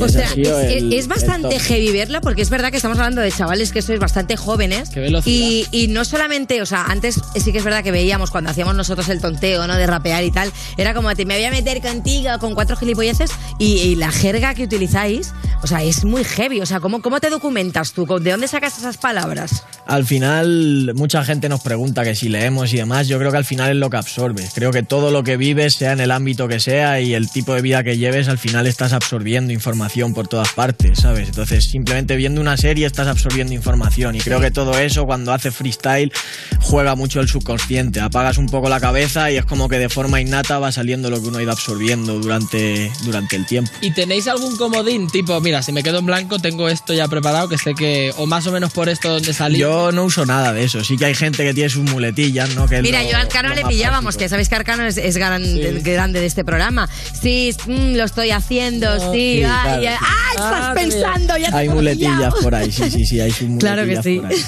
[0.00, 3.30] O sea, es, el- es bastante heavy verlo porque es verdad que estamos hablando de
[3.32, 4.90] chavales que sois bastante jóvenes.
[4.90, 5.08] Qué.
[5.30, 8.74] Y, y no solamente, o sea, antes sí que es verdad que veíamos cuando hacíamos
[8.74, 9.76] nosotros el tonteo, ¿no?
[9.76, 10.52] De rapear y tal.
[10.76, 14.54] Era como, te me voy a meter contigo con cuatro gilipolleces y, y la jerga
[14.54, 15.32] que utilizáis,
[15.62, 16.60] o sea, es muy heavy.
[16.60, 18.06] O sea, ¿cómo, cómo te documentas tú?
[18.20, 19.64] ¿De dónde sacas esas palabras?
[19.88, 23.46] Al final, mucha gente nos pregunta que si leemos y demás, yo creo que al
[23.46, 24.50] final es lo que absorbes.
[24.54, 27.54] Creo que todo lo que vives, sea en el ámbito que sea y el tipo
[27.54, 31.30] de vida que lleves, al final estás absorbiendo información por todas partes, ¿sabes?
[31.30, 35.54] Entonces, simplemente viendo una serie estás absorbiendo información y creo que todo eso, cuando haces
[35.54, 36.12] freestyle,
[36.60, 38.00] juega mucho el subconsciente.
[38.00, 41.18] Apagas un poco la cabeza y es como que de forma innata va saliendo lo
[41.22, 43.70] que uno ha ido absorbiendo durante, durante el tiempo.
[43.80, 45.08] ¿Y tenéis algún comodín?
[45.08, 48.26] Tipo, mira, si me quedo en blanco, tengo esto ya preparado, que sé que, o
[48.26, 49.60] más o menos por esto donde salí.
[49.60, 50.82] Yo no uso nada de eso.
[50.84, 52.66] Sí que hay gente que tiene sus muletillas, ¿no?
[52.68, 55.42] Que Mira, lo- yo a Arcano le pillábamos, que sabéis que Arcano es, es gran-
[55.82, 56.88] grande de este programa.
[57.20, 59.38] Sí, mm, lo estoy haciendo, sí.
[59.38, 59.86] sí, ay, claro, ay, sí.
[59.88, 63.30] ay, estás Ah, pensando, ya te Hay he muletillas por ahí, sí, sí, sí, hay
[63.30, 64.16] sus muletillas Claro que sí.
[64.18, 64.44] por ahí.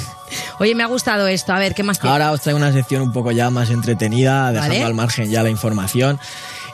[0.61, 1.53] Oye, me ha gustado esto.
[1.53, 2.13] A ver, ¿qué más tienes?
[2.13, 4.85] Ahora os traigo una sección un poco ya más entretenida, dejando Vale.
[4.87, 6.21] al margen ya la información.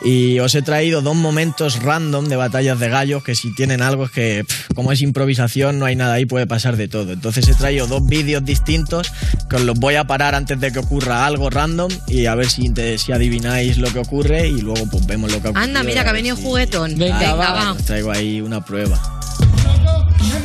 [0.04, 4.04] Y os he traído dos momentos random de batallas de gallos que si tienen algo
[4.04, 7.12] es que, pff, como es improvisación, no hay nada ahí, puede pasar de todo.
[7.12, 9.10] Entonces he traído dos vídeos distintos
[9.48, 12.48] que os los voy a parar antes de que ocurra algo random y a ver
[12.50, 15.62] si, te- si adivináis lo que ocurre y luego pues vemos lo que ocurre.
[15.64, 16.96] Anda, mira que ha venido juguetón.
[16.98, 17.72] Venga, va.
[17.72, 19.00] Os traigo ahí una prueba.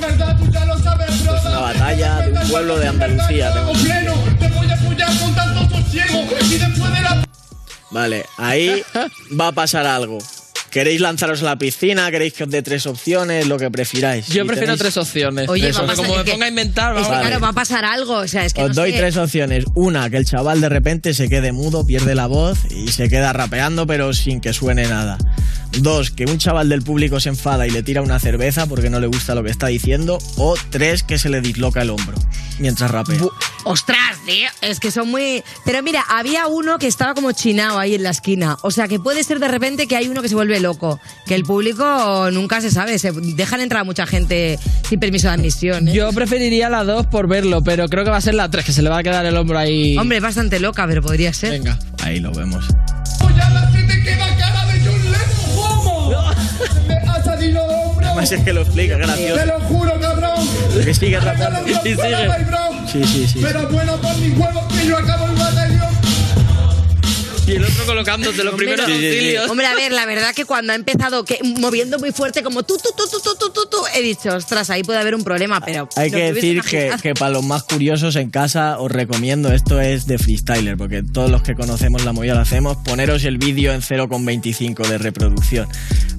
[0.02, 3.54] Es una batalla de un pueblo de Andalucía.
[3.54, 3.74] tengo
[7.92, 8.82] Vale, ahí
[9.40, 10.18] va a pasar algo.
[10.70, 12.10] ¿Queréis lanzaros a la piscina?
[12.12, 13.46] ¿Queréis que os dé tres opciones?
[13.46, 14.28] Lo que prefiráis.
[14.28, 15.50] Yo Si prefiero tenéis- tres opciones.
[15.50, 16.12] Oye, Tres vamos a- opciones.
[16.14, 17.10] como me ponga a inventar, Es que, vamos.
[17.18, 17.28] Vale.
[17.28, 18.14] claro, va a pasar algo.
[18.20, 18.98] O sea, es que Os no doy sé.
[18.98, 19.66] tres opciones.
[19.76, 23.34] Una, que el chaval de repente se quede mudo, pierde la voz y se queda
[23.34, 25.18] rapeando pero sin que suene nada.
[25.80, 29.00] Dos, que un chaval del público se enfada y le tira una cerveza porque no
[29.00, 30.20] le gusta lo que está diciendo.
[30.38, 32.18] O tres, que se le disloca el hombro
[32.62, 33.20] mientras rapea.
[33.64, 35.44] Ostras, tío, es que son muy...
[35.66, 38.58] Pero mira, había uno que estaba como chinado ahí en la esquina.
[38.62, 41.00] O sea, que puede ser de repente que hay uno que se vuelve loco.
[41.26, 42.98] Que el público nunca se sabe.
[42.98, 44.58] Se dejan entrar a mucha gente
[44.88, 45.88] sin permiso de admisión.
[45.88, 45.94] ¿eh?
[45.94, 48.74] Yo preferiría la 2 por verlo, pero creo que va a ser la 3, que
[48.74, 49.98] se le va a quedar el hombro ahí.
[49.98, 51.52] Hombre, es bastante loca, pero podría ser.
[51.52, 51.78] Venga.
[52.04, 52.66] Ahí lo vemos.
[58.12, 59.46] Además es que lo explica, Te gracioso.
[59.46, 60.48] lo juro, cabrón.
[60.84, 61.60] Que sigue rapeando.
[62.92, 63.40] Sí, sí, sí.
[63.42, 65.61] Pero bueno, por mis huevos que yo acabo el.
[67.52, 69.50] Y el otro colocándote los primeros auxilios.
[69.50, 72.78] Hombre, a ver, la verdad que cuando ha empezado que, moviendo muy fuerte como tú,
[72.78, 75.60] tú, tú, tú, tú, tú, tú, tú, he dicho, ostras, ahí puede haber un problema,
[75.60, 75.90] pero...
[75.98, 80.08] Hay que decir que, que para los más curiosos en casa os recomiendo, esto es
[80.08, 83.82] de freestyler, porque todos los que conocemos la movida lo hacemos, poneros el vídeo en
[83.82, 85.68] 0,25 de reproducción,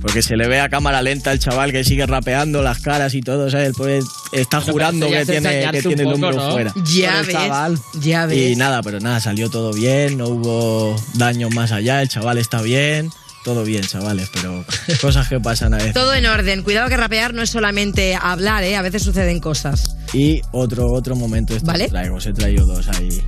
[0.02, 3.22] porque se le ve a cámara lenta el chaval que sigue rapeando las caras y
[3.22, 3.68] todo, ¿sabes?
[3.68, 4.00] El pobre
[4.32, 6.52] está Pero jurando que tiene, que tiene el poco, hombro ¿no?
[6.52, 6.74] fuera.
[6.84, 7.78] Ya ves, chaval.
[8.00, 8.50] ya ves.
[8.50, 12.62] Y nada, pero nada, salió todo bien, no hubo daños más allá, el chaval está
[12.62, 13.10] bien,
[13.44, 14.64] todo bien, chavales, pero
[15.00, 15.94] cosas que pasan a veces.
[15.94, 16.62] Todo en orden.
[16.62, 18.76] Cuidado que rapear no es solamente hablar, ¿eh?
[18.76, 19.96] A veces suceden cosas.
[20.12, 21.88] Y otro, otro momento esto ¿Vale?
[21.88, 23.22] traigo, os he traído dos ahí.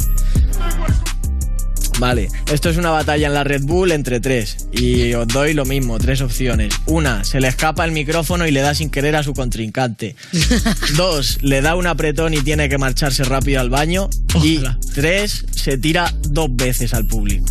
[1.99, 4.67] Vale, esto es una batalla en la Red Bull entre tres.
[4.73, 6.75] Y os doy lo mismo, tres opciones.
[6.87, 10.17] Una, se le escapa el micrófono y le da sin querer a su contrincante.
[10.97, 14.11] Dos, le da un apretón y tiene que marcharse rápido al baño.
[14.43, 14.61] Y
[14.95, 17.47] tres, se tira dos veces al público.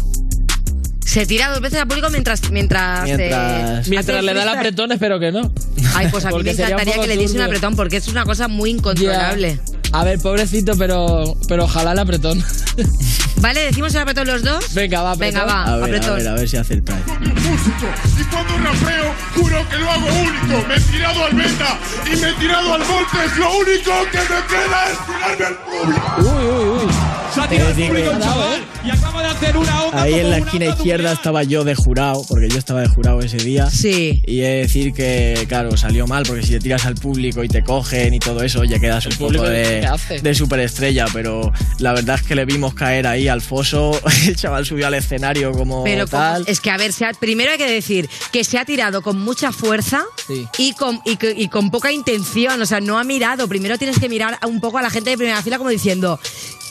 [1.05, 2.49] Se tira dos veces al público mientras...
[2.49, 5.53] Mientras, Mientras- eh, Mientras le da el apretón, espero que no.
[5.93, 8.47] Ay, pues a mí me encantaría que le diese un apretón porque es una cosa
[8.47, 9.59] muy incontrolable.
[9.93, 12.43] A ver, pobrecito, pero, pero ojalá el apretón.
[13.37, 13.61] ¿Vale?
[13.65, 14.73] ¿Decimos el apretón los dos?
[14.73, 16.15] Venga, va, Venga, va, A ver, a apretón.
[16.17, 17.05] ver, a ver si acertáis.
[17.07, 17.87] músico
[18.19, 20.67] y cuando rapeo juro que lo hago único.
[20.67, 21.77] Me he tirado al beta
[22.11, 23.17] y me he tirado al golpe.
[23.37, 26.15] Lo único que me queda es tirarme al público.
[26.17, 26.93] Uy, uy, uy.
[27.33, 30.29] Se ha tirado al público el chaval y acaba de hacer una onda Ahí en
[30.29, 33.69] la esquina izquierda estaba yo de jurado, porque yo estaba de jurado ese día.
[33.69, 34.21] Sí.
[34.25, 37.47] Y he de decir que, claro, salió mal, porque si te tiras al público y
[37.47, 40.19] te cogen y todo eso, ya quedas un poco público, de, ¿qué hace?
[40.21, 41.05] de superestrella.
[41.13, 43.99] Pero la verdad es que le vimos caer ahí al foso.
[44.27, 46.43] El chaval subió al escenario como Pero como- tal.
[46.47, 49.19] es que, a ver, se ha- primero hay que decir que se ha tirado con
[49.19, 50.47] mucha fuerza Sí.
[50.57, 52.61] y, con, y, que- y con poca intención.
[52.61, 53.47] O sea, no ha mirado.
[53.47, 56.19] Primero tienes que mirar un poco a la gente de primera fila como diciendo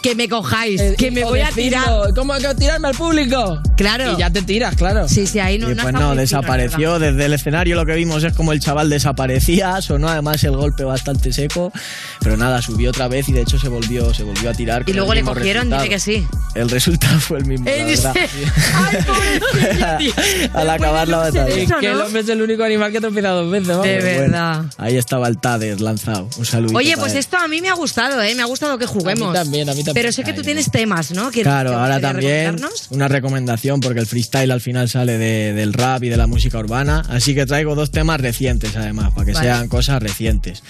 [0.03, 2.02] que me cojáis, que me voy a tirar.
[2.15, 3.61] ¿Cómo que tirarme al público?
[3.77, 4.13] Claro.
[4.13, 5.09] Y ya te tiras, claro.
[5.09, 6.93] Sí, sí, ahí no, y no pues no, la desapareció.
[6.93, 7.13] verdad.
[7.13, 9.81] Desde el escenario lo que vimos es como el chaval desaparecía.
[9.83, 11.73] Sonó además el golpe bastante seco.
[12.21, 14.85] Pero nada, subió otra vez y de hecho se volvió, se volvió a tirar.
[14.87, 15.83] Y luego el le cogieron, resultado.
[15.83, 16.27] dice que sí.
[16.55, 17.67] El resultado fue el mismo.
[17.67, 18.15] la verdad.
[20.55, 21.49] Al acabar la batalla.
[21.49, 23.85] Es que el hombre es el único animal que tropieza dos veces, vamos.
[23.87, 24.65] De Bueno, verdad.
[24.79, 26.29] ahí estaba el Tader lanzado.
[26.39, 26.77] Un saludo.
[26.77, 28.35] Oye, pues esto a mí me ha gustado, ¿eh?
[28.35, 29.29] Me ha gustado que juguemos.
[29.29, 29.95] A mí también, a mí también.
[29.95, 31.31] Pero sé que tú tienes temas, ¿no?
[31.31, 32.57] ¿Quieres- Claro, ahora también
[32.91, 36.59] una recomendación porque el freestyle al final sale de- del rap y de la música
[36.59, 39.47] urbana, así que traigo dos temas recientes además, para que Vale.
[39.47, 40.63] sean cosas recientes.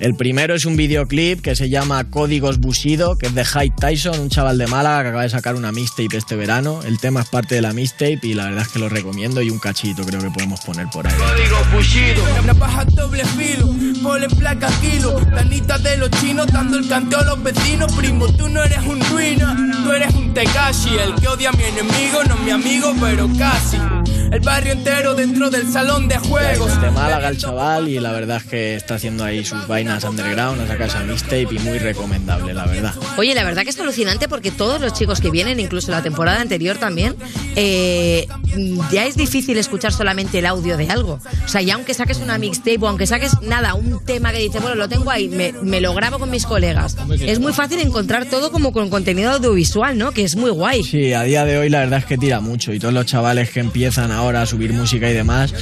[0.00, 4.18] El primero es un videoclip que se llama Códigos Bushido, que es de Hyde Tyson,
[4.20, 6.80] un chaval de Málaga que acaba de sacar una mixtape este verano.
[6.84, 9.50] El tema es parte de la mixtape y la verdad es que lo recomiendo y
[9.50, 11.14] un cachito creo que podemos poner por ahí.
[11.14, 12.22] Código Bushido.
[12.42, 13.66] Una paja doble filo,
[14.02, 15.14] ponle placa kilo.
[15.34, 17.92] Tanita de los chinos dando el canteo a los vecinos.
[17.92, 20.96] Primo, tú no eres un ruina, tú eres un Tekashi.
[20.96, 23.78] El que odia a mi enemigo, no mi amigo, pero casi.
[24.30, 26.80] El barrio entero dentro del salón de juegos.
[26.80, 30.60] de Málaga el chaval y la verdad es que está haciendo ahí sus vainas underground,
[30.60, 32.94] ha sacado esa mixtape y muy recomendable, la verdad.
[33.16, 36.40] Oye, la verdad que es alucinante porque todos los chicos que vienen, incluso la temporada
[36.40, 37.16] anterior también,
[37.56, 38.28] eh,
[38.92, 41.18] ya es difícil escuchar solamente el audio de algo.
[41.44, 44.60] O sea, ya aunque saques una mixtape o aunque saques nada, un tema que dices,
[44.62, 46.96] bueno, lo tengo ahí, me, me lo grabo con mis colegas.
[47.20, 50.12] Es muy fácil encontrar todo como con contenido audiovisual, ¿no?
[50.12, 50.82] Que es muy guay.
[50.84, 53.50] Sí, a día de hoy la verdad es que tira mucho y todos los chavales
[53.50, 55.52] que empiezan ahora a subir música y demás,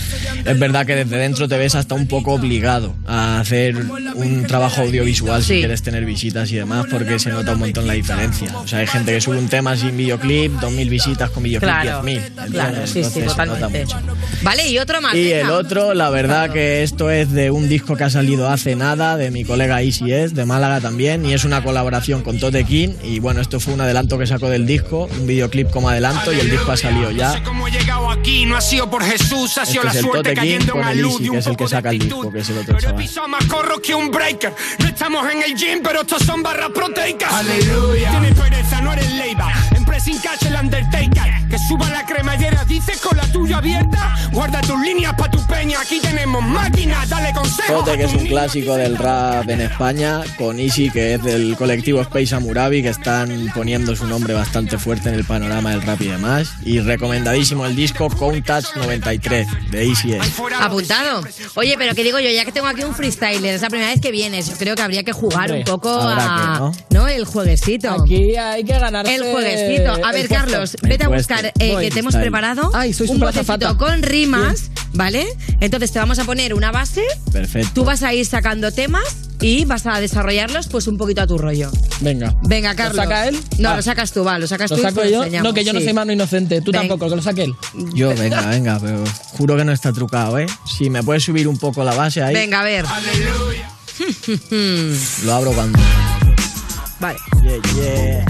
[0.44, 3.76] es verdad que desde dentro te ves hasta un poco obligado a hacer
[4.14, 7.94] un trabajo audiovisual si quieres tener visitas y demás porque se nota un montón la
[7.94, 8.56] diferencia.
[8.58, 12.02] O sea, hay gente que sube un tema sin videoclip, 2.000 visitas con videoclip, Claro,
[12.02, 12.50] 10.000.
[12.50, 13.86] claro, sí, sí, totalmente.
[14.42, 15.14] Vale, y otro más.
[15.14, 15.40] Y venga.
[15.40, 19.16] el otro, la verdad que esto es de un disco que ha salido hace nada,
[19.16, 22.88] de mi colega Easy S, de Málaga también, y es una colaboración con Tote King.
[23.04, 26.40] Y bueno, esto fue un adelanto que sacó del disco, un videoclip como adelanto, y
[26.40, 27.28] el disco ha salido ya.
[27.28, 27.48] Este
[29.86, 32.40] es el Tote King con el Easy, que es el que saca el disco, que
[32.40, 32.96] es el otro chaval.
[32.96, 34.52] piso más corro que un breaker.
[34.80, 37.32] No estamos en el gym, pero estos son barras proteicas.
[37.32, 38.10] Aleluya.
[38.10, 39.67] Tienes pereza, no eres leiva.
[39.98, 41.48] Pressing cash el Undertaker.
[41.50, 44.14] Que suba la cremallera, dice con la tuya abierta.
[44.30, 45.80] Guarda tus líneas pa' tu peña.
[45.80, 47.80] Aquí tenemos máquinas, dale consejos.
[47.80, 52.00] Jote, que es un clásico del rap en España, con Easy, que es del colectivo
[52.02, 56.06] Space Amurabi, que están poniendo su nombre bastante fuerte en el panorama del rap y
[56.06, 56.52] demás.
[56.62, 60.40] Y recomendadísimo el disco Count Touch 93 de Easy S.
[60.60, 61.24] Apuntado.
[61.56, 64.00] Oye, pero que digo yo, ya que tengo aquí un freestyler, es la primera vez
[64.00, 66.52] que vienes, yo creo que habría que jugar Hombre, un poco habrá a...
[66.52, 66.72] que, ¿no?
[66.90, 67.08] ¿no?
[67.08, 67.90] El jueguecito.
[67.90, 69.87] Aquí hay que ganarse El jueguecito.
[69.92, 70.28] A ver.
[70.28, 74.70] Carlos, vete a buscar eh, que te hemos preparado Ay, soy un botecito con rimas,
[74.92, 75.26] ¿vale?
[75.60, 77.70] Entonces te vamos a poner una base, Perfecto.
[77.74, 79.04] tú vas a ir sacando temas
[79.40, 81.70] y vas a desarrollarlos pues un poquito a tu rollo.
[82.00, 82.34] Venga.
[82.42, 82.96] Venga, Carlos.
[82.96, 83.38] ¿Lo saca él?
[83.58, 85.18] No, lo sacas tú, va, lo sacas ¿Lo tú y saco te yo?
[85.22, 85.84] enseñamos, No, que yo no sí.
[85.86, 86.60] soy mano inocente.
[86.60, 87.54] Tú tampoco, que lo saque él.
[87.94, 89.04] Yo, venga, venga, pero
[89.36, 90.46] juro que no está trucado, ¿eh?
[90.78, 92.84] Si me puedes subir un poco la base ahí, Venga, a ver.
[95.24, 95.78] lo abro cuando.
[97.00, 97.18] vale.
[97.42, 98.24] Yeah, yeah.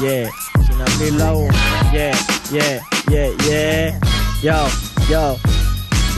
[0.00, 0.30] Yeah.
[0.80, 1.48] Abrirlo aún.
[1.92, 2.16] Yeah,
[2.50, 4.00] yeah, yeah, yeah.
[4.42, 4.68] Yo,
[5.10, 5.57] yo.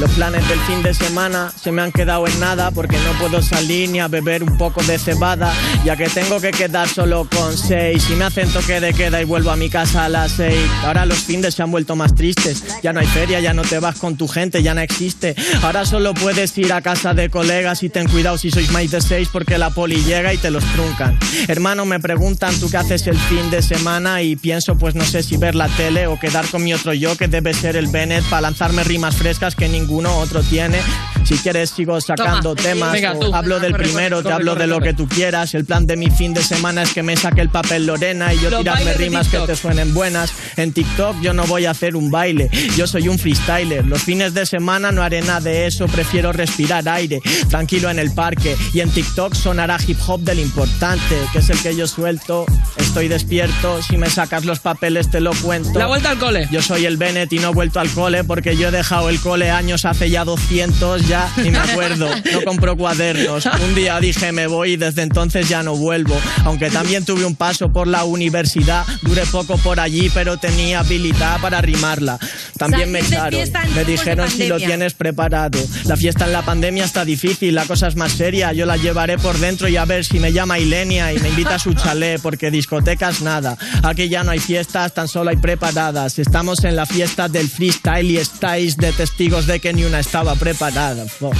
[0.01, 3.43] Los planes del fin de semana se me han quedado en nada porque no puedo
[3.43, 5.53] salir ni a beber un poco de cebada,
[5.85, 8.09] ya que tengo que quedar solo con seis.
[8.11, 10.59] Y me hacen toque de queda y vuelvo a mi casa a las seis.
[10.85, 12.65] Ahora los fines se han vuelto más tristes.
[12.83, 15.37] Ya no hay feria, ya no te vas con tu gente, ya no existe.
[15.63, 19.03] Ahora solo puedes ir a casa de colegas y ten cuidado si sois más de
[19.03, 21.19] seis porque la poli llega y te los truncan.
[21.47, 25.23] Hermano, me preguntan tú qué haces el fin de semana y pienso pues no sé
[25.23, 28.25] si ver la tele o quedar con mi otro yo que debe ser el Bennett
[28.25, 30.78] para lanzarme rimas frescas que ninguno otro tiene.
[31.24, 32.62] Si quieres sigo sacando Toma.
[32.62, 33.32] temas Venga, tú.
[33.34, 35.55] hablo del Corre, primero, corre, te hablo corre, de lo que tú quieras.
[35.55, 38.41] El plan de mi fin de semana es que me saque el papel Lorena y
[38.41, 40.32] yo Los tirarme rimas que te suenen buenas.
[40.57, 43.86] En TikTok yo no voy a hacer un baile, yo soy un freestyler.
[43.86, 48.12] Los fines de semana no haré nada de eso, prefiero respirar aire, tranquilo en el
[48.12, 48.57] parque.
[48.72, 52.47] Y en TikTok sonará hip hop del importante, que es el que yo suelto.
[52.76, 55.78] Estoy despierto, si me sacas los papeles te lo cuento.
[55.78, 56.49] La vuelta al cole.
[56.51, 59.20] Yo soy el Bennett y no he vuelto al cole porque yo he dejado el
[59.20, 62.09] cole años hace ya 200 ya ni me acuerdo.
[62.33, 63.47] No compro cuadernos.
[63.47, 66.18] Un día dije me voy y desde entonces ya no vuelvo.
[66.45, 68.85] Aunque también tuve un paso por la universidad.
[69.03, 72.18] Duré poco por allí pero tenía habilidad para rimarla.
[72.57, 73.41] También me echaron.
[73.74, 75.59] Me dijeron si lo tienes preparado.
[75.85, 78.53] La fiesta en la pandemia está difícil, la cosa es más seria.
[78.53, 81.55] Yo la llevaré por dentro y a ver si me llama Ilenia y me invita
[81.55, 83.57] a su chalet, porque discotecas nada.
[83.83, 86.18] Aquí ya no hay fiestas, tan solo hay preparadas.
[86.18, 90.35] Estamos en la fiesta del freestyle y estáis de testigos de que ni una estaba
[90.37, 91.07] preparada.
[91.07, 91.31] Fo.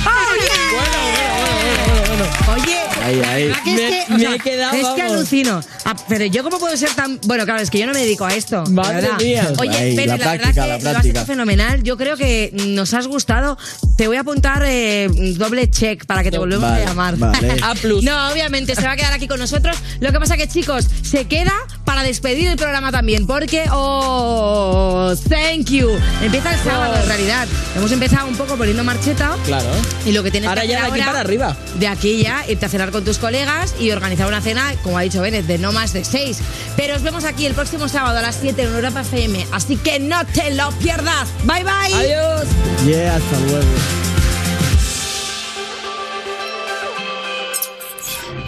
[2.53, 3.47] Oye, Ahí, ahí.
[3.49, 5.61] ¿verdad que es Me- que, o me sea, he quedado, es que alucino.
[5.85, 7.18] Ah, pero yo cómo puedo ser tan...
[7.26, 8.62] Bueno, claro, es que yo no me dedico a esto.
[8.64, 9.18] la Madre verdad.
[9.20, 9.53] mía.
[9.59, 11.83] Oye, Ahí, Pérez, la la, práctica, verdad la que lo has hecho fenomenal.
[11.83, 13.57] Yo creo que nos has gustado.
[13.97, 17.16] Te voy a apuntar eh, doble check para que te volvamos Vale, a llamar.
[17.16, 17.57] vale.
[17.62, 18.03] A plus.
[18.05, 19.76] No, obviamente se va a quedar aquí con nosotros.
[20.01, 21.53] Lo que pasa que, chicos, se queda
[21.85, 25.89] para despedir el programa también, porque oh, thank you.
[26.22, 27.49] Empieza el sábado, en realidad.
[27.76, 29.37] Hemos empezado un poco poniendo marcheta.
[29.47, 29.69] Claro.
[30.05, 31.57] Y lo que tienes Ahora que ya hacer de aquí ahora- para arriba.
[31.79, 35.03] De aquí ya, irte a cenar con tus colegas y organizar una cena, como ha
[35.03, 36.39] dicho Bennett, de no más de seis.
[36.77, 39.99] Pero os vemos aquí el próximo sábado a las 7 en Europa FM, así que
[40.01, 41.29] no te lo pierdas.
[41.45, 41.95] Bye bye.
[41.95, 42.47] Adiós.
[42.87, 43.67] Yeah, hasta luego.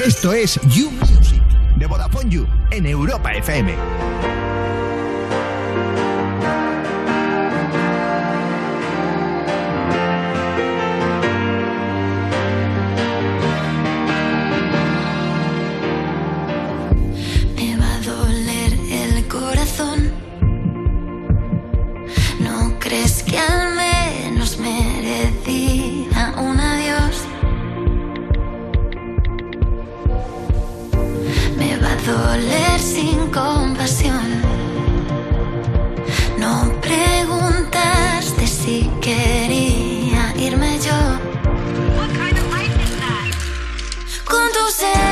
[0.05, 1.41] Esto es You Music
[1.77, 3.75] de Vodafone You en Europa FM.
[32.33, 34.27] Doler sin compasión.
[36.39, 41.01] No preguntaste si quería irme yo.
[44.25, 45.12] Con tu ausencia